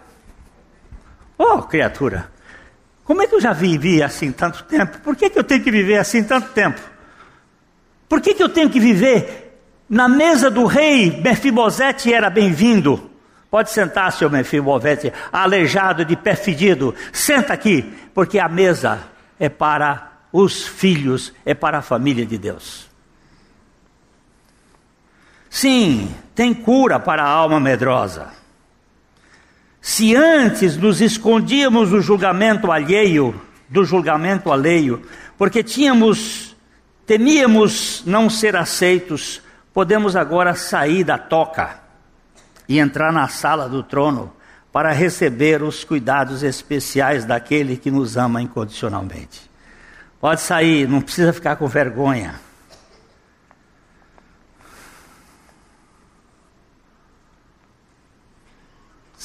Oh, 1.37 1.61
criatura, 1.61 2.31
como 3.03 3.21
é 3.21 3.27
que 3.27 3.35
eu 3.35 3.41
já 3.41 3.53
vivi 3.53 4.01
assim 4.01 4.31
tanto 4.31 4.63
tempo? 4.63 4.99
Por 4.99 5.15
que, 5.15 5.29
que 5.29 5.37
eu 5.37 5.43
tenho 5.43 5.63
que 5.63 5.71
viver 5.71 5.97
assim 5.97 6.23
tanto 6.23 6.49
tempo? 6.49 6.81
Por 8.07 8.21
que, 8.21 8.33
que 8.33 8.41
eu 8.41 8.49
tenho 8.49 8.69
que 8.69 8.79
viver 8.79 9.59
na 9.89 10.07
mesa 10.07 10.49
do 10.49 10.65
rei? 10.65 11.21
Mefibosete 11.21 12.13
era 12.13 12.29
bem-vindo. 12.29 13.11
Pode 13.51 13.71
sentar, 13.71 14.11
seu 14.11 14.29
Mefibosete, 14.29 15.13
aleijado 15.31 16.03
de 16.03 16.15
pé 16.15 16.35
fedido. 16.35 16.95
Senta 17.11 17.53
aqui, 17.53 17.83
porque 18.13 18.39
a 18.39 18.47
mesa 18.47 19.03
é 19.39 19.49
para 19.49 20.11
os 20.31 20.67
filhos, 20.67 21.33
é 21.45 21.53
para 21.53 21.79
a 21.79 21.81
família 21.81 22.25
de 22.25 22.37
Deus. 22.37 22.84
Sim, 25.55 26.13
tem 26.35 26.53
cura 26.53 26.99
para 26.99 27.23
a 27.23 27.29
alma 27.29 27.61
medrosa. 27.61 28.27
Se 29.79 30.13
antes 30.13 30.75
nos 30.75 30.99
escondíamos 30.99 31.91
do 31.91 32.01
julgamento 32.01 32.73
alheio, 32.73 33.39
do 33.69 33.85
julgamento 33.85 34.51
alheio, 34.51 35.01
porque 35.37 35.63
tínhamos, 35.63 36.57
temíamos 37.05 38.03
não 38.05 38.29
ser 38.29 38.57
aceitos, 38.57 39.41
podemos 39.73 40.17
agora 40.17 40.55
sair 40.55 41.05
da 41.05 41.17
toca 41.17 41.79
e 42.67 42.77
entrar 42.77 43.13
na 43.13 43.29
sala 43.29 43.69
do 43.69 43.81
trono 43.81 44.33
para 44.73 44.91
receber 44.91 45.63
os 45.63 45.85
cuidados 45.85 46.43
especiais 46.43 47.23
daquele 47.23 47.77
que 47.77 47.89
nos 47.89 48.17
ama 48.17 48.41
incondicionalmente. 48.41 49.49
Pode 50.19 50.41
sair, 50.41 50.85
não 50.85 50.99
precisa 50.99 51.31
ficar 51.31 51.55
com 51.55 51.65
vergonha. 51.65 52.44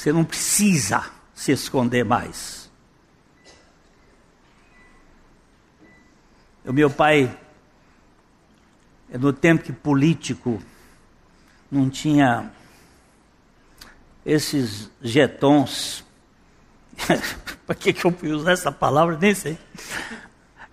Você 0.01 0.11
não 0.11 0.23
precisa 0.23 1.05
se 1.31 1.51
esconder 1.51 2.03
mais. 2.03 2.71
O 6.65 6.73
meu 6.73 6.89
pai, 6.89 7.37
no 9.11 9.31
tempo 9.31 9.63
que 9.63 9.71
político 9.71 10.59
não 11.71 11.87
tinha 11.87 12.51
esses 14.25 14.89
jetons, 15.03 16.03
para 17.67 17.75
que, 17.75 17.93
que 17.93 18.03
eu 18.03 18.11
fui 18.11 18.31
usar 18.31 18.53
essa 18.53 18.71
palavra? 18.71 19.19
Nem 19.21 19.35
sei. 19.35 19.55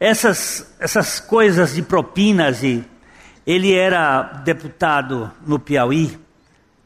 Essas, 0.00 0.74
essas 0.78 1.20
coisas 1.20 1.74
de 1.74 1.82
propinas, 1.82 2.62
e 2.62 2.82
ele 3.46 3.74
era 3.74 4.22
deputado 4.22 5.30
no 5.46 5.58
Piauí, 5.58 6.18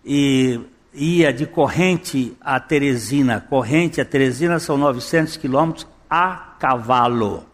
e 0.04 0.71
ia 0.94 1.32
de 1.32 1.46
Corrente 1.46 2.36
a 2.40 2.60
Teresina. 2.60 3.40
Corrente 3.40 4.00
a 4.00 4.04
Teresina 4.04 4.58
são 4.58 4.76
900 4.76 5.36
quilômetros 5.36 5.86
a 6.08 6.54
cavalo. 6.58 7.44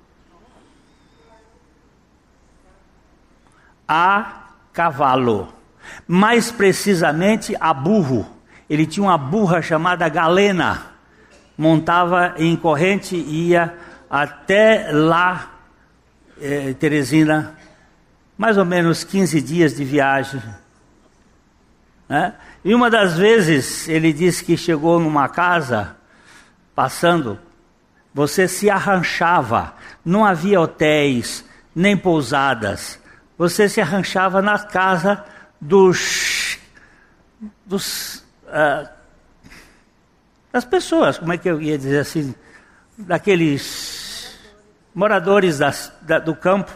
A 3.86 4.48
cavalo. 4.72 5.52
Mais 6.06 6.50
precisamente 6.50 7.56
a 7.58 7.72
burro. 7.72 8.26
Ele 8.68 8.86
tinha 8.86 9.04
uma 9.04 9.16
burra 9.16 9.62
chamada 9.62 10.08
Galena. 10.08 10.86
Montava 11.56 12.34
em 12.36 12.54
corrente 12.54 13.16
e 13.16 13.48
ia 13.48 13.74
até 14.08 14.90
lá, 14.92 15.52
eh, 16.40 16.72
Teresina, 16.74 17.56
mais 18.36 18.56
ou 18.56 18.64
menos 18.64 19.02
15 19.02 19.40
dias 19.40 19.76
de 19.76 19.84
viagem. 19.84 20.40
Né? 22.08 22.32
E 22.64 22.74
uma 22.74 22.90
das 22.90 23.16
vezes 23.16 23.88
ele 23.88 24.12
disse 24.12 24.44
que 24.44 24.56
chegou 24.56 24.98
numa 24.98 25.28
casa, 25.28 25.96
passando, 26.74 27.38
você 28.12 28.48
se 28.48 28.68
arranchava, 28.68 29.74
não 30.04 30.24
havia 30.24 30.60
hotéis, 30.60 31.44
nem 31.74 31.96
pousadas, 31.96 32.98
você 33.36 33.68
se 33.68 33.80
arranchava 33.80 34.42
na 34.42 34.58
casa 34.58 35.24
dos, 35.60 36.58
dos 37.64 38.24
uh, 38.46 38.88
das 40.52 40.64
pessoas, 40.64 41.18
como 41.18 41.32
é 41.32 41.38
que 41.38 41.48
eu 41.48 41.60
ia 41.60 41.78
dizer 41.78 42.00
assim, 42.00 42.34
daqueles 42.96 44.36
moradores 44.94 45.58
das, 45.58 45.92
da, 46.02 46.18
do 46.18 46.34
campo, 46.34 46.72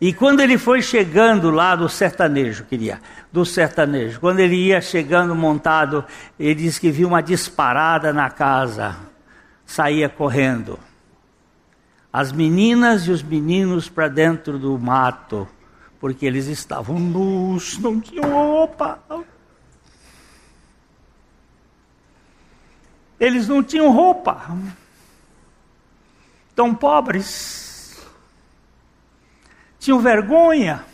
e 0.00 0.14
quando 0.14 0.40
ele 0.40 0.56
foi 0.56 0.80
chegando 0.80 1.50
lá 1.50 1.76
do 1.76 1.86
sertanejo, 1.86 2.64
queria, 2.64 3.02
do 3.30 3.44
sertanejo, 3.44 4.18
quando 4.18 4.40
ele 4.40 4.56
ia 4.56 4.80
chegando 4.80 5.34
montado, 5.34 6.02
ele 6.38 6.54
disse 6.54 6.80
que 6.80 6.90
viu 6.90 7.08
uma 7.08 7.22
disparada 7.22 8.10
na 8.10 8.30
casa, 8.30 8.96
saía 9.66 10.08
correndo. 10.08 10.78
As 12.10 12.32
meninas 12.32 13.06
e 13.06 13.10
os 13.10 13.22
meninos 13.22 13.90
para 13.90 14.08
dentro 14.08 14.58
do 14.58 14.78
mato, 14.78 15.46
porque 16.00 16.24
eles 16.24 16.46
estavam 16.46 16.98
nus, 16.98 17.76
não 17.78 18.00
tinham 18.00 18.30
roupa. 18.30 18.98
Eles 23.20 23.46
não 23.46 23.62
tinham 23.62 23.92
roupa. 23.92 24.50
Tão 26.56 26.74
pobres 26.74 27.69
tinham 29.80 29.98
vergonha. 29.98 30.84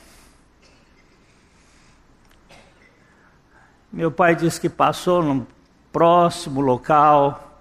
Meu 3.92 4.10
pai 4.10 4.36
disse 4.36 4.60
que 4.60 4.68
passou 4.68 5.22
num 5.22 5.44
próximo 5.92 6.60
local, 6.60 7.60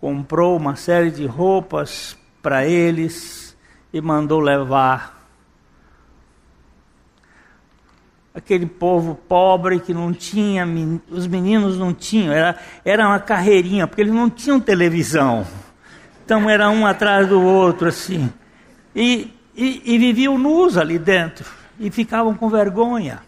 comprou 0.00 0.56
uma 0.56 0.76
série 0.76 1.10
de 1.10 1.24
roupas 1.24 2.16
para 2.42 2.66
eles 2.66 3.56
e 3.92 4.00
mandou 4.00 4.38
levar. 4.38 5.16
Aquele 8.34 8.66
povo 8.66 9.14
pobre 9.14 9.80
que 9.80 9.94
não 9.94 10.12
tinha, 10.12 10.66
os 11.08 11.26
meninos 11.26 11.78
não 11.78 11.94
tinham, 11.94 12.34
era, 12.34 12.58
era 12.84 13.06
uma 13.06 13.18
carreirinha, 13.18 13.86
porque 13.86 14.02
eles 14.02 14.12
não 14.12 14.28
tinham 14.28 14.60
televisão. 14.60 15.46
Então 16.22 16.50
era 16.50 16.68
um 16.68 16.84
atrás 16.84 17.26
do 17.26 17.40
outro 17.40 17.88
assim. 17.88 18.30
E 18.94 19.35
e, 19.56 19.82
e 19.84 19.98
viviam 19.98 20.36
nus 20.36 20.76
ali 20.76 20.98
dentro 20.98 21.50
e 21.80 21.90
ficavam 21.90 22.34
com 22.34 22.48
vergonha. 22.48 23.22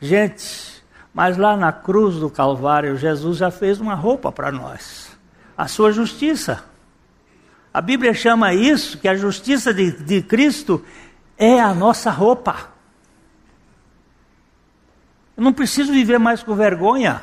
Gente, 0.00 0.82
mas 1.12 1.36
lá 1.36 1.56
na 1.56 1.72
cruz 1.72 2.16
do 2.16 2.30
Calvário, 2.30 2.96
Jesus 2.96 3.38
já 3.38 3.50
fez 3.50 3.80
uma 3.80 3.94
roupa 3.94 4.30
para 4.30 4.50
nós 4.52 5.10
a 5.56 5.68
sua 5.68 5.92
justiça. 5.92 6.64
A 7.72 7.80
Bíblia 7.80 8.14
chama 8.14 8.54
isso, 8.54 8.98
que 8.98 9.06
a 9.06 9.14
justiça 9.14 9.74
de, 9.74 9.90
de 9.90 10.22
Cristo 10.22 10.82
é 11.36 11.60
a 11.60 11.74
nossa 11.74 12.10
roupa. 12.10 12.70
Eu 15.36 15.44
não 15.44 15.52
preciso 15.52 15.92
viver 15.92 16.18
mais 16.18 16.42
com 16.42 16.54
vergonha 16.54 17.22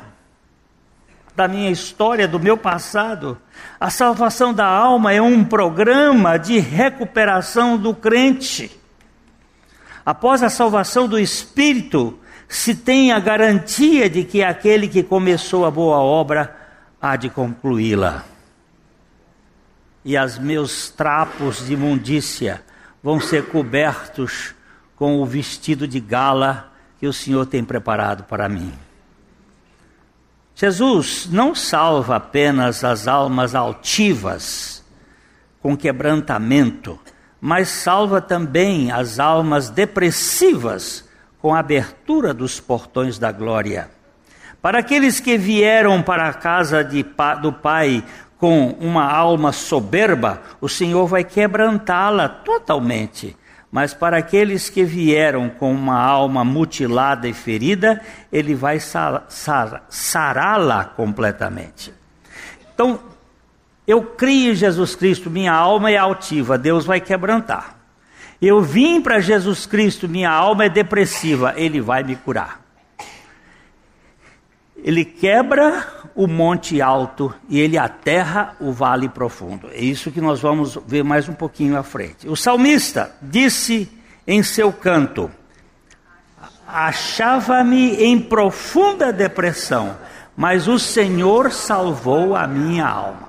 da 1.38 1.46
minha 1.46 1.70
história, 1.70 2.26
do 2.26 2.40
meu 2.40 2.56
passado. 2.56 3.38
A 3.78 3.90
salvação 3.90 4.52
da 4.52 4.66
alma 4.66 5.12
é 5.12 5.22
um 5.22 5.44
programa 5.44 6.36
de 6.36 6.58
recuperação 6.58 7.78
do 7.78 7.94
crente. 7.94 8.76
Após 10.04 10.42
a 10.42 10.50
salvação 10.50 11.06
do 11.06 11.16
espírito, 11.16 12.18
se 12.48 12.74
tem 12.74 13.12
a 13.12 13.20
garantia 13.20 14.10
de 14.10 14.24
que 14.24 14.42
aquele 14.42 14.88
que 14.88 15.04
começou 15.04 15.64
a 15.64 15.70
boa 15.70 15.98
obra 15.98 16.56
há 17.00 17.14
de 17.14 17.30
concluí-la. 17.30 18.24
E 20.04 20.18
os 20.18 20.38
meus 20.40 20.90
trapos 20.90 21.64
de 21.64 21.74
imundícia 21.74 22.64
vão 23.00 23.20
ser 23.20 23.46
cobertos 23.46 24.56
com 24.96 25.22
o 25.22 25.24
vestido 25.24 25.86
de 25.86 26.00
gala 26.00 26.72
que 26.98 27.06
o 27.06 27.12
Senhor 27.12 27.46
tem 27.46 27.62
preparado 27.62 28.24
para 28.24 28.48
mim. 28.48 28.72
Jesus 30.60 31.28
não 31.30 31.54
salva 31.54 32.16
apenas 32.16 32.82
as 32.82 33.06
almas 33.06 33.54
altivas 33.54 34.84
com 35.62 35.76
quebrantamento, 35.76 36.98
mas 37.40 37.68
salva 37.68 38.20
também 38.20 38.90
as 38.90 39.20
almas 39.20 39.70
depressivas 39.70 41.08
com 41.40 41.54
a 41.54 41.60
abertura 41.60 42.34
dos 42.34 42.58
portões 42.58 43.20
da 43.20 43.30
glória. 43.30 43.88
Para 44.60 44.80
aqueles 44.80 45.20
que 45.20 45.38
vieram 45.38 46.02
para 46.02 46.26
a 46.26 46.34
casa 46.34 46.82
de, 46.82 47.06
do 47.40 47.52
Pai 47.52 48.02
com 48.36 48.70
uma 48.80 49.04
alma 49.04 49.52
soberba, 49.52 50.42
o 50.60 50.68
Senhor 50.68 51.06
vai 51.06 51.22
quebrantá-la 51.22 52.28
totalmente. 52.28 53.36
Mas 53.70 53.92
para 53.92 54.16
aqueles 54.16 54.70
que 54.70 54.82
vieram 54.82 55.50
com 55.50 55.72
uma 55.72 56.00
alma 56.00 56.42
mutilada 56.42 57.28
e 57.28 57.34
ferida, 57.34 58.00
ele 58.32 58.54
vai 58.54 58.80
sará-la 59.88 60.84
completamente. 60.84 61.92
Então, 62.72 62.98
eu 63.86 64.02
creio 64.02 64.52
em 64.52 64.54
Jesus 64.54 64.94
Cristo, 64.94 65.30
minha 65.30 65.52
alma 65.52 65.90
é 65.90 65.96
altiva, 65.96 66.56
Deus 66.56 66.86
vai 66.86 67.00
quebrantar. 67.00 67.76
Eu 68.40 68.62
vim 68.62 69.00
para 69.00 69.20
Jesus 69.20 69.66
Cristo, 69.66 70.08
minha 70.08 70.30
alma 70.30 70.66
é 70.66 70.68
depressiva, 70.68 71.54
Ele 71.56 71.80
vai 71.80 72.04
me 72.04 72.14
curar. 72.14 72.67
Ele 74.82 75.04
quebra 75.04 75.86
o 76.14 76.26
monte 76.26 76.80
alto 76.80 77.34
e 77.48 77.60
ele 77.60 77.78
aterra 77.78 78.56
o 78.60 78.72
vale 78.72 79.08
profundo. 79.08 79.68
É 79.72 79.80
isso 79.80 80.10
que 80.10 80.20
nós 80.20 80.40
vamos 80.40 80.78
ver 80.86 81.04
mais 81.04 81.28
um 81.28 81.32
pouquinho 81.34 81.76
à 81.76 81.82
frente. 81.82 82.28
O 82.28 82.36
salmista 82.36 83.14
disse 83.22 83.88
em 84.26 84.42
seu 84.42 84.72
canto: 84.72 85.30
Achava-me 86.66 87.94
em 88.02 88.20
profunda 88.20 89.12
depressão, 89.12 89.96
mas 90.36 90.68
o 90.68 90.78
Senhor 90.78 91.52
salvou 91.52 92.36
a 92.36 92.46
minha 92.46 92.86
alma. 92.86 93.28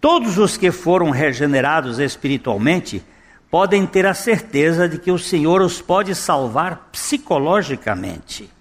Todos 0.00 0.38
os 0.38 0.56
que 0.56 0.70
foram 0.70 1.10
regenerados 1.10 1.98
espiritualmente 1.98 3.02
podem 3.50 3.86
ter 3.86 4.06
a 4.06 4.14
certeza 4.14 4.88
de 4.88 4.98
que 4.98 5.10
o 5.10 5.18
Senhor 5.18 5.62
os 5.62 5.80
pode 5.80 6.14
salvar 6.14 6.88
psicologicamente. 6.92 8.55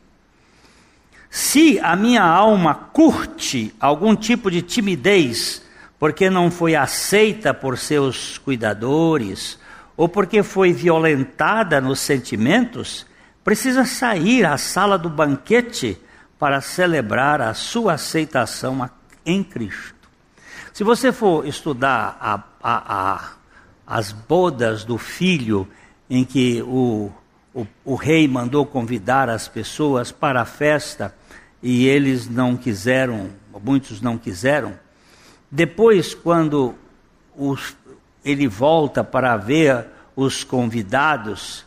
Se 1.36 1.78
a 1.82 1.98
minha 1.98 2.24
alma 2.24 2.74
curte 2.74 3.76
algum 3.78 4.16
tipo 4.16 4.50
de 4.50 4.62
timidez, 4.62 5.62
porque 6.00 6.30
não 6.30 6.50
foi 6.50 6.78
aceita 6.78 7.54
por 7.54 7.78
seus 7.78 8.38
cuidadores, 8.38 9.60
ou 9.98 10.08
porque 10.08 10.42
foi 10.44 10.72
violentada 10.72 11.82
nos 11.82 12.00
sentimentos, 12.00 13.06
precisa 13.44 13.84
sair 13.84 14.46
à 14.46 14.58
sala 14.58 14.98
do 14.98 15.10
banquete 15.10 16.02
para 16.40 16.62
celebrar 16.62 17.42
a 17.42 17.54
sua 17.54 17.96
aceitação 17.96 18.90
em 19.26 19.44
Cristo. 19.44 20.08
Se 20.72 20.86
você 20.86 21.12
for 21.12 21.46
estudar 21.46 22.18
a, 22.18 22.36
a, 22.64 23.14
a, 23.14 23.32
as 23.86 24.14
bodas 24.14 24.86
do 24.86 24.98
filho, 24.98 25.68
em 26.10 26.24
que 26.24 26.62
o, 26.62 27.12
o, 27.54 27.68
o 27.84 27.96
rei 27.96 28.26
mandou 28.26 28.66
convidar 28.66 29.30
as 29.30 29.50
pessoas 29.50 30.14
para 30.14 30.42
a 30.42 30.46
festa, 30.46 31.14
e 31.62 31.88
eles 31.88 32.30
não 32.30 32.56
quiseram, 32.56 33.30
muitos 33.64 34.02
não 34.02 34.18
quiseram. 34.18 34.78
Depois, 35.50 36.14
quando 36.14 36.76
os, 37.36 37.76
ele 38.24 38.48
volta 38.48 39.04
para 39.04 39.38
ver 39.38 39.88
os 40.16 40.44
convidados, 40.44 41.66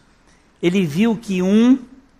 ele 0.62 0.84
viu 0.84 1.16
que 1.16 1.42
um 1.42 1.78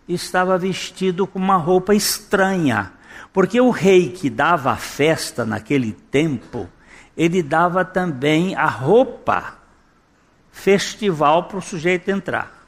estava 0.09 0.57
vestido 0.57 1.27
com 1.27 1.39
uma 1.39 1.57
roupa 1.57 1.95
estranha, 1.95 2.93
porque 3.33 3.61
o 3.61 3.71
rei 3.71 4.11
que 4.11 4.31
dava 4.31 4.73
a 4.73 4.77
festa 4.77 5.45
naquele 5.45 5.93
tempo, 5.93 6.69
ele 7.17 7.43
dava 7.43 7.85
também 7.85 8.55
a 8.55 8.67
roupa 8.67 9.59
festival 10.51 11.45
para 11.45 11.59
o 11.59 11.63
sujeito 11.63 12.11
entrar. 12.11 12.67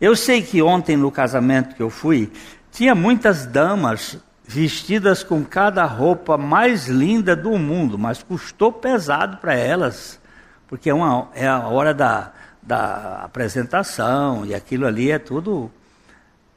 Eu 0.00 0.14
sei 0.14 0.42
que 0.42 0.62
ontem 0.62 0.96
no 0.96 1.10
casamento 1.10 1.74
que 1.74 1.82
eu 1.82 1.90
fui, 1.90 2.30
tinha 2.78 2.94
muitas 2.94 3.44
damas 3.44 4.18
vestidas 4.46 5.24
com 5.24 5.44
cada 5.44 5.84
roupa 5.84 6.38
mais 6.38 6.86
linda 6.86 7.34
do 7.34 7.58
mundo, 7.58 7.98
mas 7.98 8.22
custou 8.22 8.72
pesado 8.72 9.38
para 9.38 9.52
elas, 9.52 10.20
porque 10.68 10.88
é, 10.88 10.94
uma, 10.94 11.28
é 11.34 11.44
a 11.44 11.66
hora 11.66 11.92
da, 11.92 12.30
da 12.62 13.22
apresentação 13.24 14.46
e 14.46 14.54
aquilo 14.54 14.86
ali 14.86 15.10
é 15.10 15.18
tudo. 15.18 15.68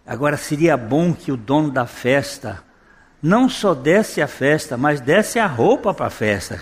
Agora 0.06 0.38
seria 0.38 0.78
bom 0.78 1.12
que 1.12 1.32
o 1.32 1.38
dono 1.38 1.72
da 1.72 1.88
festa 1.88 2.60
não 3.20 3.50
só 3.50 3.74
desse 3.74 4.22
a 4.22 4.28
festa, 4.28 4.78
mas 4.78 5.02
desse 5.02 5.40
a 5.40 5.48
roupa 5.48 5.92
para 5.92 6.06
a 6.06 6.12
festa 6.12 6.62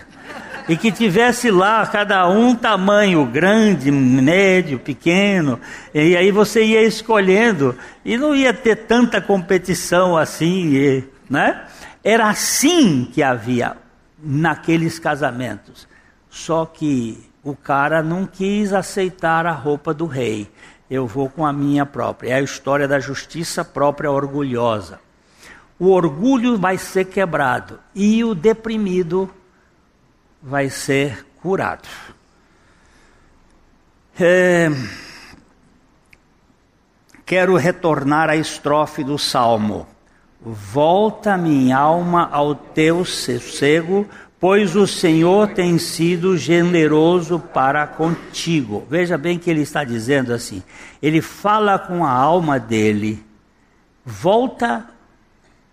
e 0.69 0.77
que 0.77 0.91
tivesse 0.91 1.49
lá 1.49 1.83
cada 1.87 2.29
um 2.29 2.53
tamanho 2.53 3.25
grande, 3.25 3.91
médio, 3.91 4.77
pequeno, 4.77 5.59
e 5.91 6.15
aí 6.15 6.31
você 6.31 6.63
ia 6.63 6.83
escolhendo 6.83 7.75
e 8.05 8.15
não 8.15 8.35
ia 8.35 8.53
ter 8.53 8.75
tanta 8.75 9.19
competição 9.19 10.15
assim, 10.15 11.03
né? 11.27 11.65
Era 12.03 12.29
assim 12.29 13.09
que 13.11 13.23
havia 13.23 13.75
naqueles 14.21 14.99
casamentos. 14.99 15.87
Só 16.29 16.67
que 16.67 17.17
o 17.43 17.55
cara 17.55 18.03
não 18.03 18.27
quis 18.27 18.71
aceitar 18.71 19.47
a 19.47 19.51
roupa 19.51 19.91
do 19.91 20.05
rei. 20.05 20.47
Eu 20.89 21.07
vou 21.07 21.29
com 21.29 21.47
a 21.47 21.51
minha 21.51 21.83
própria. 21.83 22.29
É 22.29 22.33
a 22.35 22.41
história 22.41 22.87
da 22.87 22.99
justiça 22.99 23.65
própria 23.65 24.11
orgulhosa. 24.11 24.99
O 25.79 25.89
orgulho 25.89 26.57
vai 26.57 26.77
ser 26.77 27.05
quebrado 27.05 27.79
e 27.95 28.23
o 28.23 28.35
deprimido 28.35 29.33
vai 30.41 30.69
ser 30.69 31.25
curado. 31.41 31.87
É, 34.19 34.69
quero 37.25 37.55
retornar 37.55 38.29
à 38.29 38.35
estrofe 38.35 39.03
do 39.03 39.17
salmo. 39.17 39.87
Volta 40.41 41.37
minha 41.37 41.77
alma 41.77 42.29
ao 42.31 42.55
teu 42.55 43.03
sossego, 43.03 44.07
pois 44.39 44.75
o 44.75 44.87
Senhor 44.87 45.49
tem 45.49 45.77
sido 45.77 46.37
generoso 46.37 47.39
para 47.39 47.85
contigo. 47.87 48.85
Veja 48.89 49.17
bem 49.17 49.37
que 49.37 49.49
ele 49.49 49.61
está 49.61 49.83
dizendo 49.83 50.33
assim. 50.33 50.63
Ele 51.01 51.21
fala 51.21 51.77
com 51.77 52.05
a 52.05 52.11
alma 52.11 52.59
dele. 52.59 53.23
Volta 54.05 54.85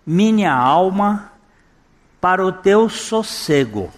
minha 0.04 0.52
alma 0.52 1.32
para 2.20 2.44
o 2.44 2.52
teu 2.52 2.88
sossego 2.88 3.90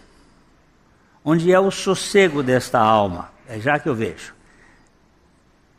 onde 1.25 1.53
é 1.53 1.59
o 1.59 1.71
sossego 1.71 2.43
desta 2.43 2.79
alma. 2.79 3.31
É 3.49 3.59
já 3.59 3.79
que 3.79 3.89
eu 3.89 3.95
vejo. 3.95 4.35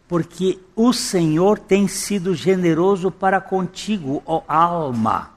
Porque 0.07 0.59
o 0.75 0.91
Senhor 0.91 1.59
tem 1.59 1.87
sido 1.87 2.33
generoso 2.33 3.11
para 3.11 3.39
contigo, 3.39 4.23
ó 4.25 4.41
alma. 4.47 5.31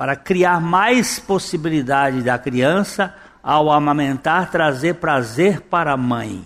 para 0.00 0.16
criar 0.16 0.62
mais 0.62 1.18
possibilidade 1.18 2.22
da 2.22 2.38
criança 2.38 3.14
ao 3.42 3.70
amamentar 3.70 4.50
trazer 4.50 4.94
prazer 4.94 5.60
para 5.60 5.92
a 5.92 5.96
mãe 5.96 6.42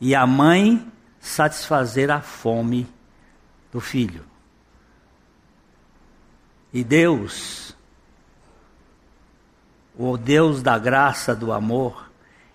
e 0.00 0.14
a 0.14 0.24
mãe 0.28 0.86
satisfazer 1.18 2.08
a 2.08 2.20
fome 2.20 2.86
do 3.72 3.80
filho. 3.80 4.24
E 6.72 6.84
Deus, 6.84 7.76
o 9.98 10.16
Deus 10.16 10.62
da 10.62 10.78
graça, 10.78 11.34
do 11.34 11.52
amor, 11.52 12.12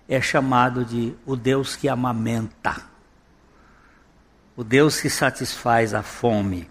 é 0.08 0.22
chamado 0.22 0.86
de 0.86 1.14
o 1.26 1.36
Deus 1.36 1.76
que 1.76 1.86
amamenta, 1.86 2.80
o 4.56 4.64
Deus 4.64 5.02
que 5.02 5.10
satisfaz 5.10 5.92
a 5.92 6.02
fome. 6.02 6.66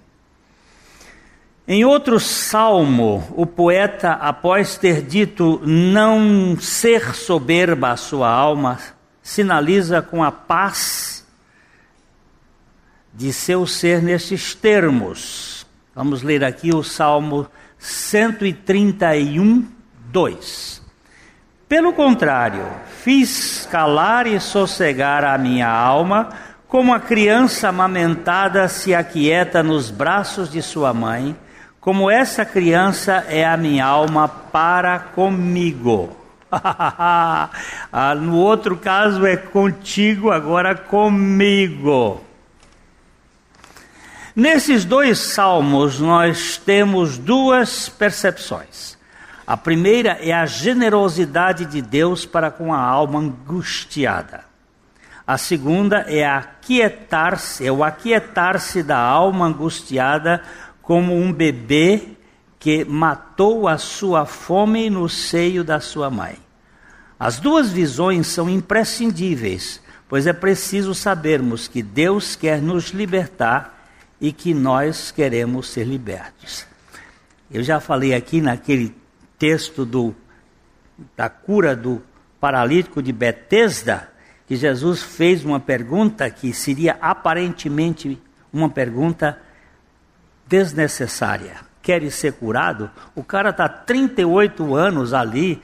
Em 1.70 1.84
outro 1.84 2.18
salmo, 2.18 3.28
o 3.36 3.46
poeta, 3.46 4.14
após 4.14 4.78
ter 4.78 5.02
dito 5.02 5.62
não 5.66 6.58
ser 6.58 7.14
soberba 7.14 7.90
a 7.92 7.98
sua 7.98 8.30
alma, 8.30 8.80
sinaliza 9.22 10.02
com 10.02 10.24
a 10.24 10.32
paz 10.32 11.28
de 13.14 13.34
seu 13.34 13.68
ser 13.68 14.02
nestes 14.02 14.56
termos. 14.56 15.68
Vamos 15.94 16.24
ler 16.24 16.42
aqui 16.42 16.74
o 16.74 16.82
Salmo 16.82 17.46
131, 17.78 19.68
2. 20.06 20.82
Pelo 21.68 21.92
contrário, 21.92 22.66
fiz 23.02 23.68
calar 23.70 24.26
e 24.26 24.40
sossegar 24.40 25.26
a 25.26 25.38
minha 25.38 25.68
alma, 25.68 26.30
como 26.66 26.94
a 26.94 27.00
criança 27.02 27.68
amamentada 27.68 28.70
se 28.70 28.96
aquieta 28.96 29.62
nos 29.62 29.92
braços 29.92 30.50
de 30.50 30.62
sua 30.62 30.94
mãe, 30.94 31.36
como 31.88 32.12
essa 32.12 32.44
criança 32.44 33.24
é 33.30 33.46
a 33.46 33.56
minha 33.56 33.86
alma 33.86 34.28
para 34.28 35.00
comigo. 35.00 36.18
ah, 36.52 37.50
no 38.20 38.36
outro 38.36 38.76
caso 38.76 39.26
é 39.26 39.38
contigo, 39.38 40.30
agora 40.30 40.76
comigo. 40.76 42.22
Nesses 44.36 44.84
dois 44.84 45.18
salmos, 45.18 46.02
nós 46.02 46.58
temos 46.58 47.18
duas 47.18 47.88
percepções. 47.88 48.98
A 49.48 49.56
primeira 49.56 50.18
é 50.20 50.34
a 50.34 50.46
generosidade 50.46 51.66
de 51.68 51.82
Deus 51.82 52.26
para 52.26 52.52
com 52.52 52.74
a 52.74 52.82
alma 52.82 53.20
angustiada. 53.20 54.44
A 55.26 55.38
segunda 55.38 56.06
é 56.08 56.26
é 56.26 57.72
o 57.72 57.84
aquietar-se 57.84 58.84
da 58.84 58.98
alma 58.98 59.46
angustiada 59.46 60.42
como 60.88 61.14
um 61.14 61.34
bebê 61.34 62.02
que 62.58 62.86
matou 62.86 63.68
a 63.68 63.78
sua 63.78 64.26
fome 64.26 64.90
no 64.90 65.10
seio 65.10 65.62
da 65.62 65.82
sua 65.82 66.10
mãe. 66.10 66.38
As 67.20 67.42
duas 67.42 67.70
visões 67.70 68.28
são 68.28 68.50
imprescindíveis, 68.50 69.82
pois 70.08 70.26
é 70.26 70.32
preciso 70.32 70.96
sabermos 70.96 71.68
que 71.68 71.84
Deus 71.84 72.38
quer 72.38 72.62
nos 72.62 72.92
libertar 72.92 73.92
e 74.22 74.32
que 74.32 74.54
nós 74.54 75.12
queremos 75.12 75.68
ser 75.68 75.84
libertos. 75.84 76.66
Eu 77.52 77.62
já 77.64 77.82
falei 77.82 78.14
aqui 78.14 78.40
naquele 78.40 78.96
texto 79.38 79.86
do, 79.86 80.16
da 81.18 81.28
cura 81.28 81.76
do 81.76 82.02
paralítico 82.40 83.04
de 83.04 83.12
Betesda, 83.12 84.10
que 84.48 84.56
Jesus 84.56 85.04
fez 85.04 85.44
uma 85.44 85.60
pergunta 85.60 86.30
que 86.30 86.54
seria 86.54 86.98
aparentemente 87.02 88.18
uma 88.54 88.70
pergunta 88.70 89.38
desnecessária. 90.48 91.58
Queres 91.82 92.16
ser 92.16 92.34
curado? 92.34 92.90
O 93.16 93.24
cara 93.24 93.50
está 93.52 93.70
38 93.70 94.76
anos 94.76 95.14
ali, 95.14 95.62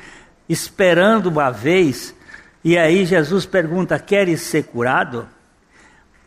esperando 0.48 1.28
uma 1.28 1.50
vez, 1.50 2.16
e 2.64 2.78
aí 2.78 3.06
Jesus 3.06 3.46
pergunta: 3.46 4.00
Queres 4.00 4.42
ser 4.42 4.64
curado? 4.64 5.28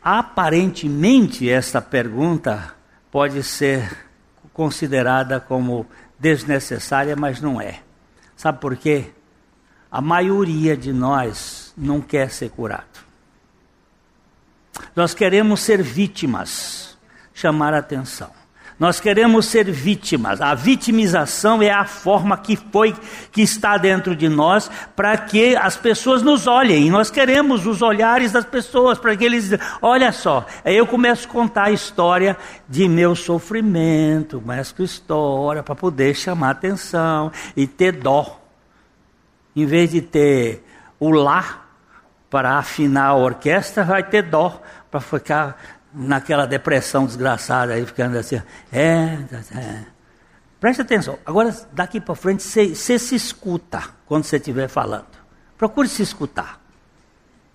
Aparentemente, 0.03 1.51
esta 1.51 1.81
pergunta 1.81 2.75
pode 3.11 3.43
ser 3.43 4.07
considerada 4.53 5.41
como 5.41 5.87
desnecessária, 6.19 7.17
mas 7.17 7.41
não 7.41 7.61
é. 7.61 7.81
Sabe 8.37 8.61
por 8.61 8.77
quê? 8.77 9.13
A 9.91 10.01
maioria 10.01 10.77
de 10.77 10.93
nós 10.93 11.73
não 11.77 12.01
quer 12.01 12.31
ser 12.31 12.51
curado. 12.51 13.07
Nós 14.95 15.15
queremos 15.15 15.61
ser 15.61 15.83
vítimas, 15.83 16.97
chamar 17.33 17.75
atenção. 17.75 18.31
Nós 18.79 19.01
queremos 19.01 19.47
ser 19.47 19.71
vítimas. 19.71 20.41
A 20.43 20.55
vitimização 20.55 21.63
é 21.63 21.71
a 21.71 21.87
forma 21.87 22.37
que 22.37 22.57
foi 22.57 22.95
que 23.33 23.41
está 23.41 23.79
dentro 23.79 24.15
de 24.15 24.29
nós 24.29 24.71
para 24.95 25.17
que 25.17 25.57
as 25.57 25.77
pessoas 25.77 26.23
nos 26.23 26.47
olhem. 26.47 26.91
Nós 26.91 27.11
queremos 27.11 27.67
os 27.67 27.81
olhares 27.81 28.33
das 28.33 28.45
pessoas 28.45 28.99
para 28.99 29.17
que 29.17 29.25
eles, 29.25 29.51
olha 29.81 30.13
só. 30.13 30.45
Aí 30.63 30.77
eu 30.77 30.87
começo 30.87 31.27
a 31.27 31.31
contar 31.31 31.65
a 31.65 31.71
história 31.71 32.37
de 32.69 32.87
meu 32.87 33.15
sofrimento, 33.15 34.41
começo 34.41 34.75
com 34.75 34.83
história 34.83 35.63
para 35.63 35.75
poder 35.75 36.15
chamar 36.15 36.51
atenção 36.51 37.33
e 37.57 37.67
ter 37.67 37.93
dó. 37.93 38.43
Em 39.55 39.65
vez 39.65 39.91
de 39.91 40.03
ter 40.03 40.63
o 41.01 41.11
lá 41.11 41.65
para 42.29 42.59
afinar 42.59 43.07
a 43.07 43.15
orquestra, 43.15 43.85
vai 43.85 44.03
ter 44.03 44.25
dó 44.25 44.61
para 44.91 45.01
ficar 45.01 45.57
naquela 45.97 46.47
depressão 46.47 47.07
desgraçada 47.07 47.73
aí, 47.73 47.87
ficando 47.87 48.19
assim. 48.19 48.41
É, 48.71 49.19
é. 49.55 49.85
Preste 50.61 50.83
atenção. 50.83 51.19
Agora, 51.25 51.55
daqui 51.73 52.01
para 52.01 52.15
frente, 52.15 52.43
você 52.43 52.99
se 52.99 53.15
escuta 53.15 53.83
quando 54.05 54.25
você 54.25 54.37
estiver 54.37 54.69
falando. 54.69 55.07
Procure 55.57 55.89
se 55.89 56.03
escutar. 56.03 56.61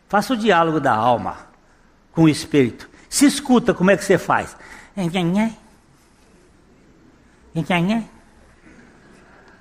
Faça 0.10 0.34
o 0.34 0.38
diálogo 0.38 0.80
da 0.80 0.94
alma 0.94 1.38
com 2.12 2.24
o 2.24 2.30
espírito. 2.30 2.90
Se 3.08 3.26
escuta, 3.26 3.74
como 3.74 3.92
é 3.92 3.98
que 3.98 4.04
você 4.04 4.18
faz? 4.18 4.56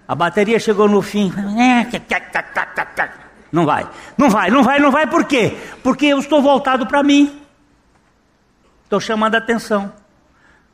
A 0.08 0.14
bateria 0.14 0.58
chegou 0.58 0.88
no 0.88 1.02
fim. 1.02 1.32
Não 3.52 3.66
vai, 3.66 3.88
não 4.16 4.30
vai, 4.30 4.50
não 4.50 4.62
vai, 4.62 4.78
não 4.78 4.90
vai, 4.90 5.06
por 5.06 5.24
quê? 5.24 5.56
Porque 5.82 6.06
eu 6.06 6.18
estou 6.18 6.40
voltado 6.40 6.86
para 6.86 7.02
mim. 7.02 7.39
Estou 8.90 8.98
chamando 8.98 9.36
a 9.36 9.38
atenção. 9.38 9.92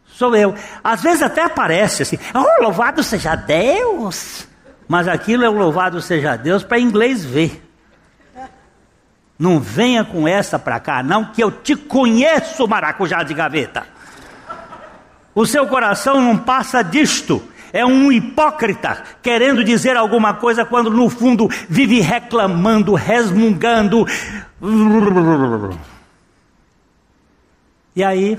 Sou 0.07 0.35
eu. 0.35 0.55
Às 0.83 1.03
vezes 1.03 1.21
até 1.21 1.43
aparece 1.43 2.03
assim, 2.03 2.19
oh, 2.35 2.63
louvado 2.63 3.03
seja 3.03 3.37
Deus. 3.37 4.49
Mas 4.89 5.07
aquilo 5.07 5.45
é 5.45 5.51
o 5.51 5.53
louvado 5.53 6.01
seja 6.01 6.35
Deus 6.35 6.63
para 6.63 6.81
inglês 6.81 7.23
ver. 7.23 7.63
Não 9.39 9.61
venha 9.61 10.03
com 10.03 10.27
essa 10.27 10.59
para 10.59 10.81
cá, 10.81 11.03
não, 11.03 11.27
que 11.27 11.45
eu 11.45 11.51
te 11.51 11.77
conheço, 11.77 12.67
maracujá 12.67 13.23
de 13.23 13.35
gaveta. 13.35 13.87
O 15.35 15.45
seu 15.45 15.67
coração 15.67 16.19
não 16.19 16.39
passa 16.39 16.83
disto. 16.83 17.47
É 17.71 17.85
um 17.85 18.11
hipócrita 18.11 19.03
querendo 19.21 19.63
dizer 19.63 19.95
alguma 19.95 20.33
coisa 20.33 20.65
quando 20.65 20.89
no 20.89 21.11
fundo 21.11 21.51
vive 21.69 22.01
reclamando, 22.01 22.95
resmungando. 22.95 24.07
E 27.97 28.05
aí 28.05 28.39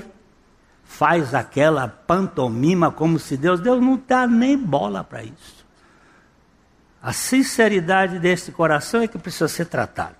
faz 0.84 1.34
aquela 1.34 1.88
pantomima 1.88 2.92
como 2.92 3.18
se 3.18 3.36
Deus, 3.36 3.60
Deus 3.60 3.82
não 3.82 4.00
dá 4.06 4.24
nem 4.26 4.56
bola 4.56 5.02
para 5.02 5.24
isso. 5.24 5.66
A 7.02 7.12
sinceridade 7.12 8.20
desse 8.20 8.52
coração 8.52 9.02
é 9.02 9.08
que 9.08 9.18
precisa 9.18 9.48
ser 9.48 9.66
tratado. 9.66 10.16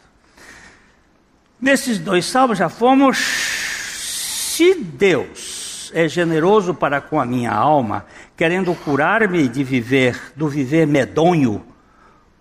Nesses 1.60 1.98
dois 1.98 2.24
salmos 2.24 2.58
já 2.58 2.68
fomos. 2.68 3.18
Se 3.18 4.74
Deus 4.74 5.90
é 5.94 6.08
generoso 6.08 6.74
para 6.74 7.00
com 7.00 7.20
a 7.20 7.24
minha 7.24 7.52
alma, 7.52 8.06
querendo 8.36 8.74
curar-me 8.74 9.48
de 9.48 9.62
viver, 9.62 10.32
do 10.34 10.48
viver 10.48 10.86
medonho, 10.86 11.64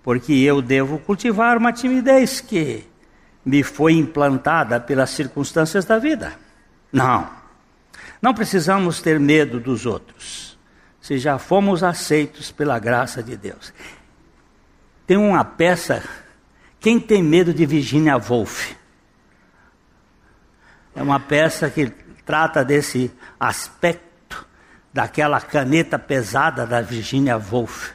porque 0.03 0.33
eu 0.33 0.61
devo 0.61 0.97
cultivar 0.99 1.57
uma 1.57 1.71
timidez 1.71 2.41
que 2.41 2.83
me 3.45 3.61
foi 3.63 3.93
implantada 3.93 4.79
pelas 4.79 5.11
circunstâncias 5.11 5.85
da 5.85 5.99
vida. 5.99 6.46
Não. 6.91 7.29
Não 8.21 8.33
precisamos 8.33 9.01
ter 9.01 9.19
medo 9.19 9.59
dos 9.59 9.85
outros, 9.85 10.57
se 10.99 11.17
já 11.17 11.37
fomos 11.37 11.83
aceitos 11.83 12.51
pela 12.51 12.79
graça 12.79 13.21
de 13.21 13.37
Deus. 13.37 13.73
Tem 15.05 15.17
uma 15.17 15.43
peça, 15.45 16.03
quem 16.79 16.99
tem 16.99 17.23
medo 17.23 17.53
de 17.53 17.65
Virginia 17.65 18.17
Woolf? 18.17 18.75
É 20.95 21.01
uma 21.01 21.19
peça 21.19 21.69
que 21.69 21.87
trata 22.25 22.65
desse 22.65 23.11
aspecto 23.39 24.45
daquela 24.91 25.39
caneta 25.39 25.99
pesada 25.99 26.65
da 26.65 26.81
Virginia 26.81 27.37
Woolf. 27.37 27.91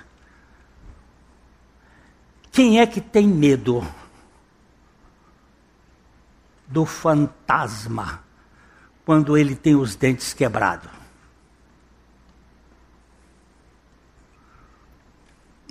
Quem 2.52 2.80
é 2.80 2.86
que 2.86 3.00
tem 3.00 3.26
medo 3.26 3.86
do 6.68 6.86
fantasma 6.86 8.22
quando 9.12 9.36
ele 9.36 9.54
tem 9.54 9.74
os 9.74 9.94
dentes 9.94 10.32
quebrados? 10.32 10.88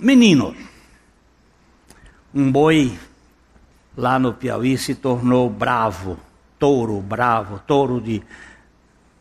Menino, 0.00 0.54
um 2.32 2.52
boi 2.52 2.96
lá 3.96 4.16
no 4.16 4.32
Piauí 4.32 4.78
se 4.78 4.94
tornou 4.94 5.50
bravo, 5.50 6.20
touro 6.56 7.00
bravo, 7.00 7.58
touro 7.66 8.00
de, 8.00 8.22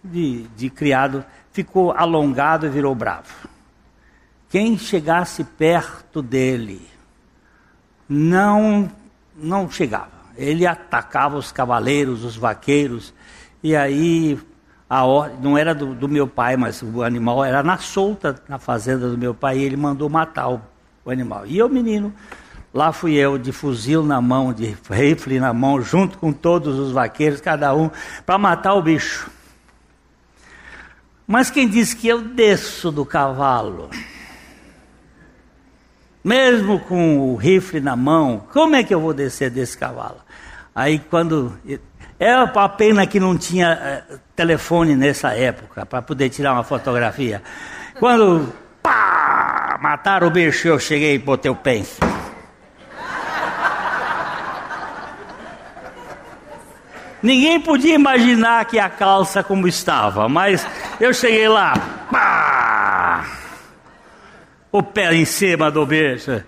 de, 0.04 0.44
de 0.50 0.70
criado, 0.70 1.26
ficou 1.52 1.92
alongado 1.92 2.68
e 2.68 2.70
virou 2.70 2.94
bravo. 2.94 3.50
Quem 4.52 4.78
chegasse 4.78 5.44
perto 5.44 6.22
dele 6.22 6.88
não, 8.08 8.88
não 9.36 9.68
chegava. 9.68 10.12
Ele 10.38 10.68
atacava 10.68 11.38
os 11.38 11.52
cavaleiros, 11.52 12.24
os 12.24 12.38
vaqueiros, 12.38 13.12
e 13.64 13.76
aí 13.76 14.40
a 14.90 15.06
ordem, 15.06 15.40
não 15.42 15.58
era 15.58 15.74
do, 15.74 15.94
do, 15.94 16.08
meu 16.08 16.28
pai, 16.28 16.58
mas 16.58 16.82
o 16.82 17.04
animal 17.04 17.44
era 17.44 17.64
na 17.64 17.78
solta 17.78 18.42
na 18.48 18.60
fazenda 18.60 19.10
do 19.10 19.18
meu 19.18 19.34
pai, 19.34 19.60
e 19.60 19.64
ele 19.64 19.78
mandou 19.78 20.10
matar 20.10 20.50
o 20.50 20.62
o 21.04 21.12
animal. 21.12 21.46
E 21.46 21.62
o 21.62 21.70
menino, 21.70 22.14
lá 22.74 22.92
fui 22.92 23.16
eu, 23.16 23.38
de 23.38 23.52
fuzil 23.52 24.04
na 24.04 24.22
mão, 24.22 24.54
de 24.54 24.76
rifle 24.90 25.40
na 25.40 25.54
mão, 25.54 25.82
junto 25.82 26.18
com 26.18 26.32
todos 26.32 26.78
os 26.78 26.92
vaqueiros, 26.92 27.42
cada 27.42 27.76
um, 27.76 27.90
para 28.26 28.38
matar 28.38 28.74
o 28.74 28.82
bicho. 28.82 29.30
Mas 31.26 31.50
quem 31.50 31.68
disse 31.68 31.96
que 31.96 32.08
eu 32.08 32.22
desço 32.22 32.92
do 32.92 33.06
cavalo? 33.06 33.90
Mesmo 36.24 36.80
com 36.82 37.32
o 37.32 37.36
rifle 37.36 37.80
na 37.80 37.96
mão, 37.96 38.46
como 38.52 38.76
é 38.76 38.84
que 38.84 38.94
eu 38.94 39.00
vou 39.00 39.14
descer 39.14 39.50
desse 39.50 39.78
cavalo? 39.78 40.20
Aí 40.74 41.00
quando. 41.00 41.58
É 42.22 42.32
a 42.34 42.70
pena 42.70 43.08
que 43.08 43.20
não 43.20 43.36
tinha 43.36 43.72
é, 43.72 44.04
telefone 44.36 44.96
nessa 44.96 45.34
época 45.34 45.88
para 45.88 46.04
poder 46.04 46.30
tirar 46.30 46.54
uma 46.54 46.64
fotografia. 46.64 47.42
Quando 48.00 48.54
pá, 48.80 49.80
mataram 49.82 50.28
o 50.28 50.30
bicho, 50.30 50.68
eu 50.68 50.80
cheguei 50.80 51.16
e 51.16 51.18
botei 51.18 51.50
o 51.50 51.56
pence. 51.56 52.00
Ninguém 57.24 57.60
podia 57.60 57.96
imaginar 57.96 58.66
que 58.66 58.78
a 58.78 58.88
calça 58.88 59.44
como 59.44 59.68
estava, 59.68 60.30
mas 60.30 60.64
eu 61.00 61.12
cheguei 61.16 61.48
lá, 61.48 61.74
pá, 62.12 63.26
o 64.72 64.84
pé 64.84 65.12
em 65.16 65.26
cima 65.26 65.72
do 65.72 65.88
bicho, 65.88 66.44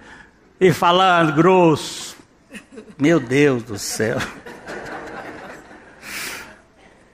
e 0.62 0.72
falando 0.72 1.34
grosso. 1.34 2.16
Meu 2.96 3.20
Deus 3.20 3.64
do 3.64 3.80
céu. 3.80 4.20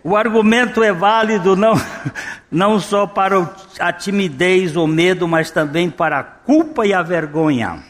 O 0.10 0.18
argumento 0.18 0.82
é 0.82 0.92
válido 0.92 1.56
não, 1.56 1.76
não 2.50 2.80
só 2.80 3.06
para 3.06 3.48
a 3.80 3.94
timidez 3.94 4.76
ou 4.76 4.88
medo, 4.88 5.28
mas 5.28 5.52
também 5.52 5.88
para 5.88 6.18
a 6.18 6.24
culpa 6.24 6.84
e 6.88 6.96
a 6.96 7.04
vergonha. 7.04 7.84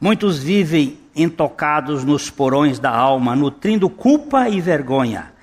Muitos 0.00 0.38
vivem 0.38 0.98
intocados 1.14 2.02
nos 2.02 2.30
porões 2.30 2.78
da 2.78 2.88
alma, 2.88 3.36
nutrindo 3.36 3.90
culpa 3.90 4.48
e 4.48 4.58
vergonha, 4.58 5.34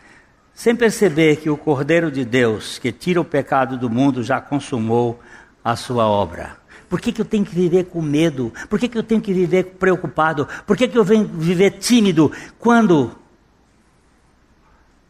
sem 0.55 0.75
perceber 0.75 1.35
que 1.35 1.51
o 1.51 1.55
Cordeiro 1.55 2.09
de 2.09 2.25
Deus, 2.25 2.79
que 2.79 2.91
tira 2.91 3.21
o 3.21 3.25
pecado 3.25 3.77
do 3.77 3.91
mundo, 3.91 4.23
já 4.23 4.41
consumou 4.41 5.19
a 5.63 5.75
sua 5.75 6.07
obra. 6.07 6.57
Por 6.89 6.99
que, 6.99 7.11
que 7.11 7.21
eu 7.21 7.25
tenho 7.25 7.45
que 7.45 7.53
viver 7.53 7.83
com 7.83 8.01
medo? 8.01 8.51
Por 8.67 8.79
que, 8.79 8.87
que 8.87 8.97
eu 8.97 9.03
tenho 9.03 9.21
que 9.21 9.31
viver 9.31 9.75
preocupado? 9.77 10.47
Por 10.65 10.75
que, 10.75 10.87
que 10.87 10.97
eu 10.97 11.03
venho 11.03 11.29
viver 11.31 11.73
tímido 11.77 12.31
quando 12.57 13.18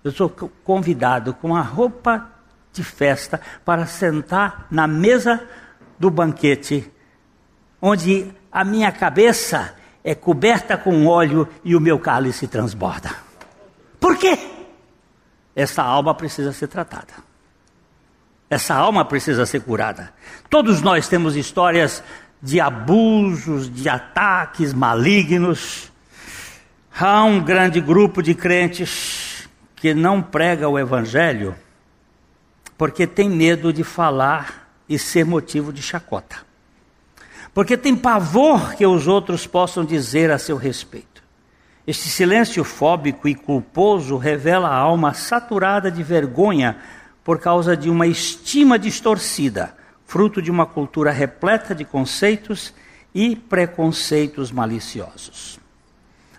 eu 0.03 0.11
sou 0.11 0.29
convidado 0.63 1.33
com 1.33 1.55
a 1.55 1.61
roupa 1.61 2.29
de 2.71 2.83
festa 2.83 3.41
para 3.65 3.85
sentar 3.85 4.67
na 4.71 4.87
mesa 4.87 5.41
do 5.97 6.09
banquete, 6.09 6.89
onde 7.81 8.31
a 8.51 8.63
minha 8.63 8.91
cabeça 8.91 9.75
é 10.03 10.15
coberta 10.15 10.77
com 10.77 11.05
óleo 11.05 11.47
e 11.63 11.75
o 11.75 11.81
meu 11.81 11.99
cálice 11.99 12.47
transborda. 12.47 13.11
Por 13.99 14.17
quê? 14.17 14.37
Essa 15.55 15.83
alma 15.83 16.15
precisa 16.15 16.53
ser 16.53 16.67
tratada. 16.67 17.13
Essa 18.49 18.75
alma 18.75 19.03
precisa 19.03 19.45
ser 19.45 19.61
curada. 19.61 20.13
Todos 20.49 20.81
nós 20.81 21.07
temos 21.07 21.35
histórias 21.35 22.01
de 22.41 22.59
abusos, 22.61 23.71
de 23.71 23.89
ataques 23.89 24.73
malignos. 24.73 25.91
Há 26.97 27.23
um 27.23 27.43
grande 27.43 27.81
grupo 27.81 28.23
de 28.23 28.33
crentes 28.33 29.18
que 29.79 29.93
não 29.93 30.21
prega 30.21 30.67
o 30.67 30.77
evangelho 30.77 31.55
porque 32.77 33.05
tem 33.05 33.29
medo 33.29 33.73
de 33.73 33.83
falar 33.83 34.69
e 34.87 34.97
ser 34.97 35.25
motivo 35.25 35.73
de 35.73 35.81
chacota. 35.81 36.37
Porque 37.53 37.75
tem 37.75 37.95
pavor 37.95 38.75
que 38.75 38.85
os 38.85 39.07
outros 39.07 39.45
possam 39.45 39.83
dizer 39.83 40.31
a 40.31 40.37
seu 40.37 40.55
respeito. 40.55 41.21
Este 41.85 42.09
silêncio 42.09 42.63
fóbico 42.63 43.27
e 43.27 43.35
culposo 43.35 44.15
revela 44.17 44.69
a 44.69 44.75
alma 44.75 45.13
saturada 45.13 45.91
de 45.91 46.03
vergonha 46.03 46.77
por 47.23 47.39
causa 47.39 47.75
de 47.75 47.89
uma 47.89 48.07
estima 48.07 48.77
distorcida, 48.77 49.75
fruto 50.05 50.41
de 50.41 50.51
uma 50.51 50.65
cultura 50.65 51.11
repleta 51.11 51.73
de 51.73 51.83
conceitos 51.83 52.73
e 53.13 53.35
preconceitos 53.35 54.51
maliciosos. 54.51 55.59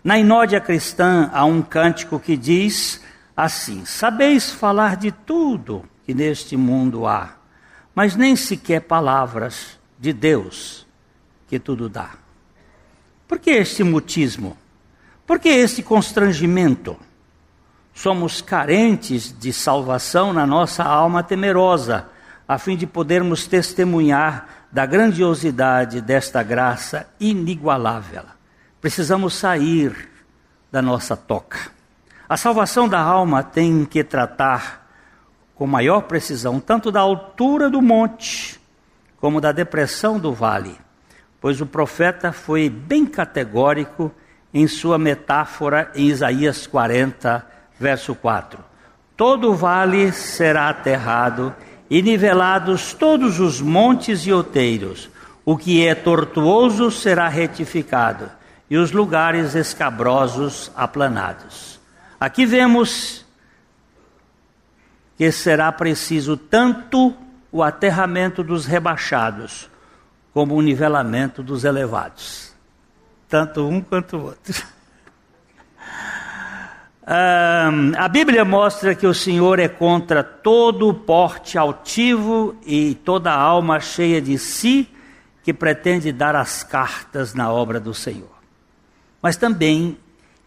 Na 0.02 0.18
inódia 0.18 0.60
cristã 0.60 1.30
há 1.34 1.44
um 1.44 1.60
cântico 1.60 2.18
que 2.18 2.36
diz: 2.36 3.02
assim: 3.44 3.84
Sabeis 3.84 4.50
falar 4.50 4.96
de 4.96 5.10
tudo 5.10 5.84
que 6.04 6.14
neste 6.14 6.56
mundo 6.56 7.06
há, 7.06 7.36
mas 7.94 8.16
nem 8.16 8.36
sequer 8.36 8.82
palavras 8.82 9.78
de 9.98 10.12
Deus 10.12 10.86
que 11.48 11.58
tudo 11.58 11.88
dá. 11.88 12.10
Por 13.26 13.38
que 13.38 13.50
este 13.50 13.82
mutismo? 13.82 14.56
Por 15.26 15.38
que 15.38 15.48
este 15.48 15.82
constrangimento? 15.82 16.96
Somos 17.94 18.40
carentes 18.40 19.36
de 19.38 19.52
salvação 19.52 20.32
na 20.32 20.46
nossa 20.46 20.82
alma 20.84 21.22
temerosa, 21.22 22.08
a 22.46 22.58
fim 22.58 22.76
de 22.76 22.86
podermos 22.86 23.46
testemunhar 23.46 24.66
da 24.72 24.86
grandiosidade 24.86 26.00
desta 26.00 26.42
graça 26.42 27.08
inigualável. 27.20 28.24
Precisamos 28.80 29.34
sair 29.34 30.08
da 30.70 30.80
nossa 30.80 31.16
toca. 31.16 31.79
A 32.30 32.36
salvação 32.36 32.88
da 32.88 33.00
alma 33.00 33.42
tem 33.42 33.84
que 33.84 34.04
tratar 34.04 34.86
com 35.52 35.66
maior 35.66 36.02
precisão 36.02 36.60
tanto 36.60 36.92
da 36.92 37.00
altura 37.00 37.68
do 37.68 37.82
monte 37.82 38.60
como 39.20 39.40
da 39.40 39.50
depressão 39.50 40.16
do 40.16 40.32
vale, 40.32 40.78
pois 41.40 41.60
o 41.60 41.66
profeta 41.66 42.30
foi 42.30 42.70
bem 42.70 43.04
categórico 43.04 44.12
em 44.54 44.68
sua 44.68 44.96
metáfora 44.96 45.90
em 45.92 46.06
Isaías 46.06 46.68
40, 46.68 47.44
verso 47.80 48.14
4. 48.14 48.60
Todo 49.16 49.52
vale 49.52 50.12
será 50.12 50.68
aterrado 50.68 51.52
e 51.90 52.00
nivelados 52.00 52.94
todos 52.94 53.40
os 53.40 53.60
montes 53.60 54.24
e 54.24 54.32
outeiros. 54.32 55.10
O 55.44 55.56
que 55.56 55.84
é 55.84 55.96
tortuoso 55.96 56.92
será 56.92 57.26
retificado 57.26 58.30
e 58.70 58.76
os 58.76 58.92
lugares 58.92 59.56
escabrosos 59.56 60.70
aplanados. 60.76 61.79
Aqui 62.20 62.44
vemos 62.44 63.24
que 65.16 65.32
será 65.32 65.72
preciso 65.72 66.36
tanto 66.36 67.16
o 67.50 67.62
aterramento 67.62 68.44
dos 68.44 68.66
rebaixados, 68.66 69.70
como 70.34 70.54
o 70.54 70.60
nivelamento 70.60 71.42
dos 71.42 71.64
elevados. 71.64 72.54
Tanto 73.26 73.66
um 73.66 73.80
quanto 73.80 74.18
o 74.18 74.24
outro. 74.26 74.62
a 77.06 78.08
Bíblia 78.08 78.44
mostra 78.44 78.94
que 78.94 79.06
o 79.06 79.14
Senhor 79.14 79.58
é 79.58 79.68
contra 79.68 80.22
todo 80.22 80.92
porte 80.92 81.56
altivo 81.56 82.54
e 82.66 82.96
toda 82.96 83.32
alma 83.32 83.80
cheia 83.80 84.20
de 84.20 84.36
si 84.38 84.86
que 85.42 85.54
pretende 85.54 86.12
dar 86.12 86.36
as 86.36 86.62
cartas 86.62 87.32
na 87.32 87.50
obra 87.50 87.80
do 87.80 87.94
Senhor. 87.94 88.38
Mas 89.22 89.38
também 89.38 89.96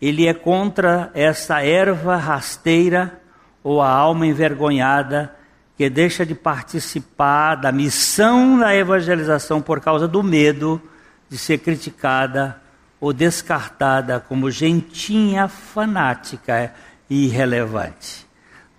ele 0.04 0.28
é 0.28 0.34
contra 0.34 1.10
essa 1.14 1.62
erva 1.62 2.18
rasteira 2.18 3.22
ou 3.64 3.82
a 3.82 3.89
alma 3.89 4.28
envergonhada 4.28 5.34
que 5.78 5.89
deixa 5.89 6.26
de 6.26 6.36
participar 6.36 7.56
da 7.56 7.72
missão 7.72 8.60
da 8.60 8.76
evangelização 8.76 9.62
por 9.62 9.80
causa 9.80 10.06
do 10.06 10.22
medo 10.22 10.82
de 11.30 11.38
ser 11.38 11.60
criticada 11.60 12.62
ou 12.99 13.14
descartada 13.14 14.20
como 14.20 14.51
gentinha 14.51 15.47
fanática 15.47 16.74
e 17.10 17.28
irrelevante. 17.28 18.28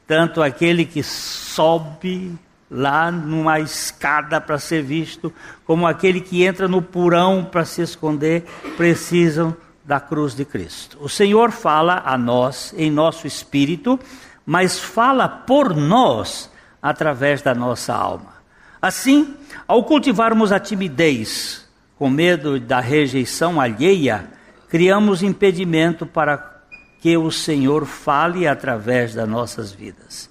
tanto 0.06 0.42
aquele 0.42 0.84
que 0.84 1.02
sobe 1.02 2.38
lá 2.70 3.10
numa 3.10 3.60
escada 3.60 4.38
para 4.42 4.58
ser 4.58 4.82
visto, 4.82 5.32
como 5.64 5.86
aquele 5.86 6.20
que 6.20 6.44
entra 6.44 6.68
no 6.68 6.82
porão 6.82 7.42
para 7.42 7.64
se 7.64 7.80
esconder, 7.80 8.44
precisam 8.76 9.56
da 9.84 10.00
cruz 10.00 10.34
de 10.34 10.44
Cristo. 10.44 10.96
O 11.00 11.08
Senhor 11.08 11.50
fala 11.50 12.02
a 12.04 12.16
nós 12.16 12.74
em 12.76 12.90
nosso 12.90 13.26
espírito, 13.26 13.98
mas 14.46 14.78
fala 14.78 15.28
por 15.28 15.74
nós 15.76 16.50
através 16.80 17.42
da 17.42 17.54
nossa 17.54 17.94
alma. 17.94 18.34
Assim, 18.80 19.34
ao 19.66 19.84
cultivarmos 19.84 20.52
a 20.52 20.60
timidez, 20.60 21.66
com 21.96 22.10
medo 22.10 22.58
da 22.58 22.80
rejeição 22.80 23.60
alheia, 23.60 24.28
criamos 24.68 25.22
impedimento 25.22 26.04
para 26.04 26.62
que 27.00 27.16
o 27.16 27.30
Senhor 27.30 27.84
fale 27.84 28.46
através 28.46 29.14
das 29.14 29.28
nossas 29.28 29.72
vidas. 29.72 30.30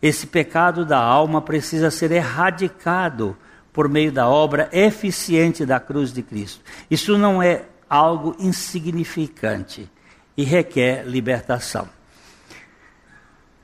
Esse 0.00 0.26
pecado 0.26 0.84
da 0.84 0.98
alma 0.98 1.40
precisa 1.40 1.90
ser 1.90 2.10
erradicado 2.12 3.36
por 3.72 3.88
meio 3.88 4.12
da 4.12 4.28
obra 4.28 4.68
eficiente 4.72 5.66
da 5.66 5.80
cruz 5.80 6.12
de 6.12 6.22
Cristo. 6.22 6.62
Isso 6.90 7.18
não 7.18 7.42
é 7.42 7.64
algo 7.88 8.36
insignificante 8.38 9.90
e 10.36 10.44
requer 10.44 11.04
libertação. 11.06 11.88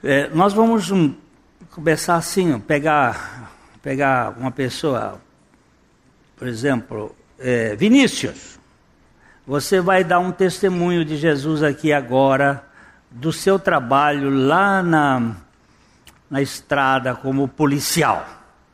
É, 0.03 0.29
nós 0.29 0.53
vamos 0.53 0.91
um, 0.91 1.15
começar 1.71 2.17
assim, 2.17 2.59
pegar, 2.61 3.53
pegar 3.83 4.37
uma 4.39 4.51
pessoa, 4.51 5.21
por 6.37 6.49
exemplo, 6.49 7.15
é, 7.39 7.75
Vinícius. 7.77 8.59
Você 9.47 9.81
vai 9.81 10.05
dar 10.05 10.21
um 10.21 10.31
testemunho 10.31 11.05
de 11.05 11.17
Jesus 11.17 11.63
aqui 11.63 11.93
agora, 11.93 12.65
do 13.11 13.33
seu 13.33 13.59
trabalho 13.59 14.31
lá 14.31 14.83
na 14.83 15.37
na 16.31 16.41
estrada 16.41 17.15
como 17.15 17.49
policial. 17.49 18.25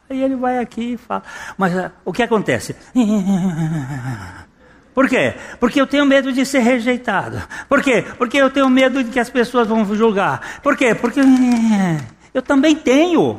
Aí 0.08 0.22
ele 0.22 0.36
vai 0.36 0.58
aqui 0.58 0.92
e 0.92 0.96
fala. 0.96 1.22
Mas 1.56 1.74
uh, 1.74 1.90
o 2.04 2.12
que 2.12 2.22
acontece? 2.22 2.76
Por 4.96 5.10
quê? 5.10 5.34
Porque 5.60 5.78
eu 5.78 5.86
tenho 5.86 6.06
medo 6.06 6.32
de 6.32 6.46
ser 6.46 6.60
rejeitado. 6.60 7.46
Por 7.68 7.82
quê? 7.82 8.02
Porque 8.16 8.38
eu 8.38 8.48
tenho 8.50 8.70
medo 8.70 9.04
de 9.04 9.10
que 9.10 9.20
as 9.20 9.28
pessoas 9.28 9.68
vão 9.68 9.84
julgar. 9.94 10.62
Por 10.62 10.74
quê? 10.74 10.94
Porque 10.94 11.20
eu 12.32 12.40
também 12.40 12.74
tenho. 12.74 13.38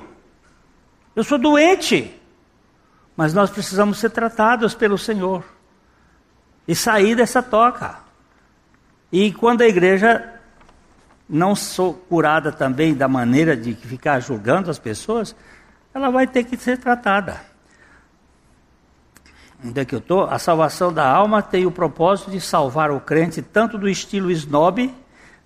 Eu 1.16 1.24
sou 1.24 1.40
doente. 1.40 2.14
Mas 3.16 3.34
nós 3.34 3.50
precisamos 3.50 3.98
ser 3.98 4.12
tratados 4.12 4.76
pelo 4.76 5.00
Senhor. 5.00 5.44
E 6.68 6.76
sair 6.76 7.16
dessa 7.16 7.42
toca. 7.42 8.02
E 9.12 9.34
quando 9.34 9.64
a 9.64 9.68
igreja 9.68 10.32
não 11.28 11.56
sou 11.56 11.96
curada 11.96 12.52
também 12.52 12.94
da 12.94 13.08
maneira 13.08 13.58
de 13.58 13.74
ficar 13.74 14.20
julgando 14.20 14.70
as 14.70 14.78
pessoas, 14.78 15.36
ela 15.92 16.12
vai 16.12 16.28
ter 16.28 16.44
que 16.44 16.56
ser 16.56 16.78
tratada. 16.78 17.42
Onde 19.64 19.82
é 19.82 19.86
que 19.86 19.96
eu 19.96 20.00
estou? 20.00 20.26
A 20.26 20.38
salvação 20.38 20.94
da 20.94 21.08
alma 21.08 21.42
tem 21.42 21.66
o 21.66 21.72
propósito 21.72 22.30
de 22.30 22.40
salvar 22.40 22.92
o 22.92 23.00
crente 23.00 23.42
tanto 23.42 23.78
do 23.78 23.90
estilo 23.90 24.30
snob, 24.32 24.94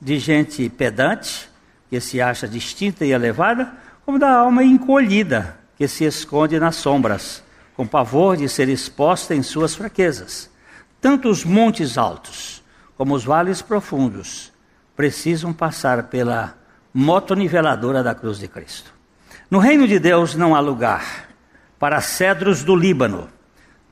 de 0.01 0.19
gente 0.19 0.67
pedante, 0.69 1.49
que 1.89 1.99
se 2.01 2.21
acha 2.21 2.47
distinta 2.47 3.05
e 3.05 3.11
elevada, 3.11 3.73
como 4.05 4.19
da 4.19 4.29
alma 4.29 4.63
encolhida, 4.63 5.57
que 5.77 5.87
se 5.87 6.03
esconde 6.03 6.59
nas 6.59 6.75
sombras, 6.75 7.43
com 7.75 7.87
pavor 7.87 8.35
de 8.35 8.49
ser 8.49 8.67
exposta 8.67 9.33
em 9.33 9.41
suas 9.41 9.75
fraquezas. 9.75 10.49
Tanto 10.99 11.29
os 11.29 11.45
montes 11.45 11.97
altos 11.97 12.61
como 12.97 13.15
os 13.15 13.23
vales 13.23 13.61
profundos 13.61 14.51
precisam 14.95 15.53
passar 15.53 16.03
pela 16.03 16.55
motoniveladora 16.93 18.03
da 18.03 18.13
cruz 18.13 18.37
de 18.37 18.47
Cristo. 18.47 18.93
No 19.49 19.59
reino 19.59 19.87
de 19.87 19.99
Deus 19.99 20.35
não 20.35 20.53
há 20.53 20.59
lugar 20.59 21.29
para 21.79 22.01
cedros 22.01 22.63
do 22.63 22.75
Líbano, 22.75 23.27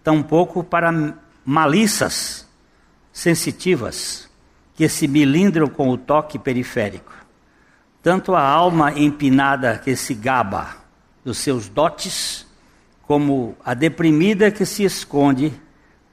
tampouco 0.04 0.64
para 0.64 1.16
malícias 1.46 2.48
sensitivas 3.12 4.30
que 4.76 4.88
se 4.88 5.08
milindram 5.08 5.68
com 5.68 5.90
o 5.90 5.98
toque 5.98 6.40
periférico. 6.40 7.14
Tanto 8.02 8.34
a 8.34 8.42
alma 8.42 8.94
empinada 8.94 9.78
que 9.78 9.96
se 9.96 10.14
gaba 10.14 10.78
dos 11.24 11.38
seus 11.38 11.68
dotes, 11.68 12.48
como 13.02 13.58
a 13.64 13.74
deprimida 13.74 14.52
que 14.52 14.66
se 14.66 14.84
esconde, 14.84 15.54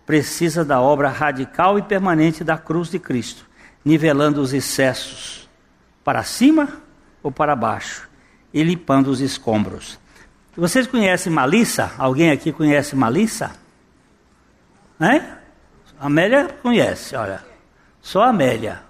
precisa 0.05 0.64
da 0.64 0.80
obra 0.80 1.09
radical 1.09 1.78
e 1.78 1.82
permanente 1.82 2.43
da 2.43 2.57
cruz 2.59 2.91
de 2.91 2.99
Cristo 2.99 3.47
nivelando 3.87 4.41
os 4.41 4.53
excessos 4.53 5.49
para 6.03 6.24
cima 6.24 6.68
ou 7.22 7.30
para 7.30 7.55
baixo 7.55 8.09
e 8.53 8.61
limpando 8.64 9.07
os 9.07 9.20
escombros. 9.20 9.97
Vocês 10.57 10.89
conhecem 10.89 11.32
Malissa? 11.32 11.93
Alguém 11.97 12.32
aqui 12.32 12.51
conhece 12.51 12.97
Malissa? 12.97 13.53
Né? 14.99 15.38
Amélia 15.99 16.49
conhece, 16.62 17.16
olha. 17.16 17.44
Só 18.01 18.22
Amélia. 18.22 18.82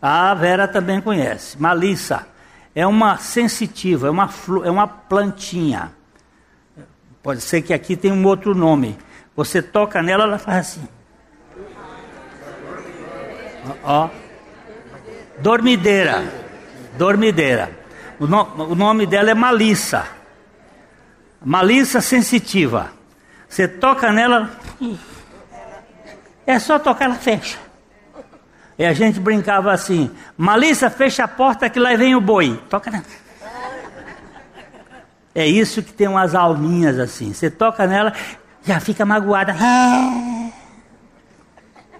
A 0.00 0.34
Vera 0.34 0.68
também 0.68 1.00
conhece. 1.00 1.60
Malissa 1.60 2.26
é 2.74 2.86
uma 2.86 3.18
sensitiva, 3.18 4.08
é 4.08 4.10
uma, 4.10 4.28
é 4.64 4.70
uma 4.70 4.86
plantinha. 4.86 5.92
Pode 7.22 7.40
ser 7.40 7.62
que 7.62 7.72
aqui 7.72 7.96
tem 7.96 8.12
um 8.12 8.24
outro 8.24 8.54
nome. 8.54 8.96
Você 9.34 9.60
toca 9.60 10.02
nela, 10.02 10.24
ela 10.24 10.38
faz 10.38 10.58
assim. 10.58 10.88
Ó. 13.82 14.08
Dormideira. 15.38 16.24
Dormideira. 16.96 17.70
O, 18.18 18.26
no, 18.26 18.70
o 18.70 18.74
nome 18.74 19.06
dela 19.06 19.30
é 19.30 19.34
Malissa. 19.34 20.06
Malissa 21.44 22.00
sensitiva. 22.00 22.92
Você 23.48 23.66
toca 23.66 24.12
nela. 24.12 24.50
É 26.46 26.58
só 26.58 26.78
tocar, 26.78 27.06
ela 27.06 27.14
fecha. 27.16 27.58
E 28.78 28.84
a 28.84 28.92
gente 28.92 29.18
brincava 29.18 29.72
assim: 29.72 30.10
Malissa, 30.36 30.88
fecha 30.90 31.24
a 31.24 31.28
porta 31.28 31.68
que 31.68 31.80
lá 31.80 31.94
vem 31.96 32.14
o 32.14 32.20
boi. 32.20 32.60
Toca 32.68 32.90
nela. 32.90 33.04
É 35.34 35.46
isso 35.46 35.82
que 35.82 35.92
tem 35.92 36.08
umas 36.08 36.34
alminhas 36.34 36.98
assim. 36.98 37.32
Você 37.32 37.50
toca 37.50 37.86
nela, 37.86 38.12
já 38.62 38.80
fica 38.80 39.04
magoada. 39.04 39.54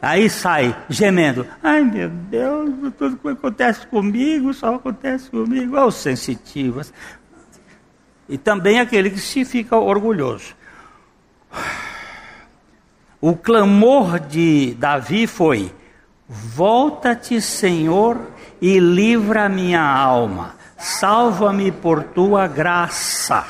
Aí 0.01 0.31
sai 0.31 0.77
gemendo. 0.89 1.47
Ai 1.63 1.83
meu 1.83 2.09
Deus, 2.09 2.93
tudo 2.97 3.17
que 3.17 3.29
acontece 3.29 3.87
comigo 3.89 4.55
só 4.55 4.75
acontece 4.77 5.31
comigo. 5.31 5.77
Olha 5.77 5.87
os 5.87 5.97
sensitivos. 5.97 6.93
E 8.29 8.39
também 8.39 8.81
aquele 8.81 9.11
que 9.11 9.21
se 9.21 9.45
fica 9.45 9.77
orgulhoso. 9.77 10.55
O 13.21 13.35
clamor 13.35 14.21
de 14.21 14.75
Davi 14.79 15.27
foi: 15.27 15.73
Volta-te, 16.29 17.41
Senhor, 17.41 18.21
e 18.61 18.79
livra 18.79 19.49
minha 19.49 19.83
alma. 19.83 20.55
Salva-me 20.77 21.73
por 21.73 22.03
tua 22.03 22.47
graça. 22.47 23.45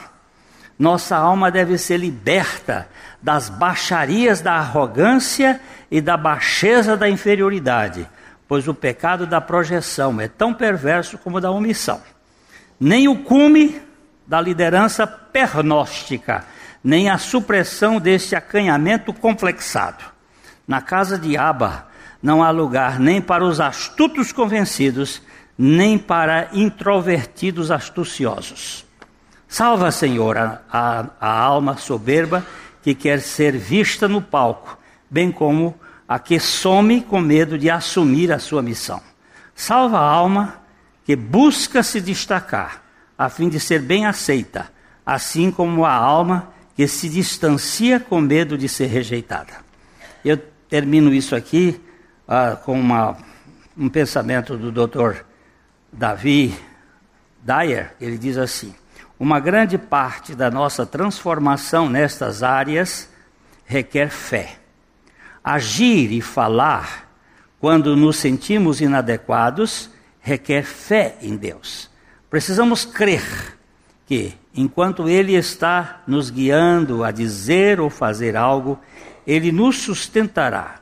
Nossa 0.79 1.17
alma 1.17 1.51
deve 1.51 1.79
ser 1.79 1.97
liberta 1.97 2.89
das 3.23 3.49
baixarias 3.49 4.41
da 4.41 4.55
arrogância 4.55 5.61
e 5.91 6.01
da 6.01 6.17
baixeza 6.17 6.97
da 6.97 7.09
inferioridade, 7.09 8.09
pois 8.47 8.69
o 8.69 8.75
pecado 8.75 9.27
da 9.27 9.41
projeção 9.41 10.21
é 10.21 10.29
tão 10.29 10.53
perverso 10.53 11.19
como 11.19 11.41
da 11.41 11.51
omissão. 11.51 12.01
Nem 12.79 13.09
o 13.09 13.25
cume 13.25 13.81
da 14.27 14.41
liderança 14.41 15.07
pernóstica, 15.07 16.45
nem 16.87 17.11
a 17.11 17.19
supressão 17.19 17.99
deste 17.99 18.37
acanhamento 18.37 19.13
complexado. 19.13 20.05
Na 20.69 20.81
casa 20.81 21.19
de 21.19 21.37
Aba 21.37 21.89
não 22.23 22.45
há 22.45 22.51
lugar 22.53 23.01
nem 23.01 23.21
para 23.21 23.45
os 23.45 23.59
astutos 23.59 24.31
convencidos, 24.31 25.21
nem 25.59 25.99
para 25.99 26.49
introvertidos 26.53 27.73
astuciosos. 27.73 28.87
Salva, 29.49 29.91
Senhor, 29.91 30.39
a, 30.39 30.61
a, 30.73 31.07
a 31.21 31.29
alma 31.29 31.77
soberba 31.77 32.47
que 32.85 32.95
quer 32.95 33.21
ser 33.21 33.59
vista 33.59 34.07
no 34.07 34.23
palco, 34.23 34.79
bem 35.11 35.33
como 35.33 35.75
a 36.07 36.21
que 36.21 36.39
some 36.39 37.01
com 37.01 37.19
medo 37.19 37.59
de 37.59 37.69
assumir 37.69 38.31
a 38.31 38.39
sua 38.39 38.63
missão. 38.63 39.03
Salva 39.57 39.99
a 39.99 40.09
alma 40.09 40.61
que 41.05 41.17
busca 41.17 41.83
se 41.83 42.01
destacar, 42.01 42.81
a 43.19 43.29
fim 43.29 43.49
de 43.49 43.59
ser 43.59 43.81
bem 43.81 44.07
aceita, 44.07 44.71
assim 45.05 45.51
como 45.51 45.85
a 45.85 45.93
alma 45.93 46.55
que 46.77 46.87
se 46.87 47.09
distancia 47.09 47.99
com 47.99 48.21
medo 48.21 48.59
de 48.59 48.69
ser 48.69 48.87
rejeitada. 48.87 49.55
Eu 50.23 50.37
termino 50.69 51.13
isso 51.13 51.35
aqui 51.35 51.81
ah, 52.29 52.55
com 52.55 52.79
uma, 52.79 53.17
um 53.77 53.89
pensamento 53.89 54.59
do 54.59 54.71
Dr. 54.71 55.23
Davi 55.91 56.55
Dyer. 57.43 57.95
Ele 57.99 58.19
diz 58.19 58.37
assim: 58.37 58.75
uma 59.19 59.41
grande 59.41 59.79
parte 59.79 60.35
da 60.35 60.51
nossa 60.51 60.85
transformação 60.85 61.89
nestas 61.89 62.43
áreas 62.43 63.09
requer 63.65 64.11
fé. 64.11 64.59
Agir 65.43 66.13
e 66.13 66.21
falar, 66.21 67.11
quando 67.59 67.97
nos 67.97 68.17
sentimos 68.17 68.83
inadequados, 68.83 69.89
requer 70.21 70.65
fé 70.65 71.17
em 71.23 71.37
Deus. 71.37 71.89
Precisamos 72.29 72.85
crer 72.85 73.56
que, 74.07 74.35
enquanto 74.55 75.09
Ele 75.09 75.35
está 75.35 76.03
nos 76.07 76.31
guiando 76.31 77.03
a 77.03 77.11
dizer 77.11 77.81
ou 77.81 77.91
fazer 77.91 78.37
algo, 78.37 78.79
Ele 79.27 79.51
nos 79.51 79.79
sustentará, 79.83 80.77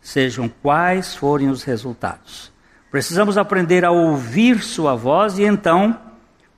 sejam 0.00 0.48
quais 0.48 1.16
forem 1.16 1.48
os 1.48 1.62
resultados. 1.62 2.52
Precisamos 2.90 3.38
aprender 3.38 3.86
a 3.86 3.90
ouvir 3.90 4.62
Sua 4.62 4.94
voz 4.94 5.38
e 5.38 5.44
então 5.44 5.98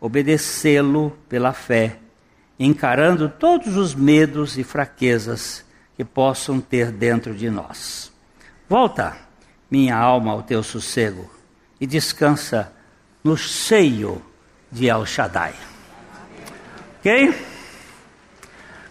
obedecê-lo 0.00 1.16
pela 1.28 1.52
fé, 1.52 1.98
encarando 2.58 3.28
todos 3.28 3.76
os 3.76 3.94
medos 3.94 4.58
e 4.58 4.64
fraquezas 4.64 5.64
que 5.96 6.04
possam 6.04 6.60
ter 6.60 6.90
dentro 6.90 7.34
de 7.34 7.48
nós. 7.48 8.12
Volta, 8.68 9.16
minha 9.70 9.96
alma, 9.96 10.32
ao 10.32 10.42
teu 10.42 10.62
sossego 10.62 11.30
e 11.80 11.86
descansa 11.86 12.72
no 13.22 13.36
seio 13.36 14.20
de 14.70 14.88
El 14.88 15.06
Shaddai. 15.06 15.54
Ok? 17.04 17.34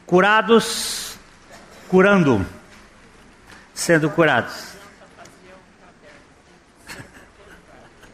Curados, 0.05 1.18
curando, 1.89 2.45
sendo 3.74 4.07
curados. 4.07 4.76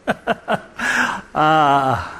ah, 1.34 2.12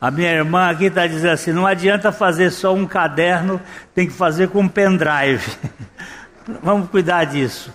a 0.00 0.10
minha 0.12 0.30
irmã 0.30 0.70
aqui 0.70 0.84
está 0.84 1.08
dizendo 1.08 1.32
assim: 1.32 1.50
não 1.50 1.66
adianta 1.66 2.12
fazer 2.12 2.52
só 2.52 2.72
um 2.72 2.86
caderno, 2.86 3.60
tem 3.92 4.06
que 4.06 4.12
fazer 4.12 4.48
com 4.48 4.60
um 4.60 4.68
pendrive. 4.68 5.50
Vamos 6.62 6.90
cuidar 6.90 7.24
disso. 7.24 7.74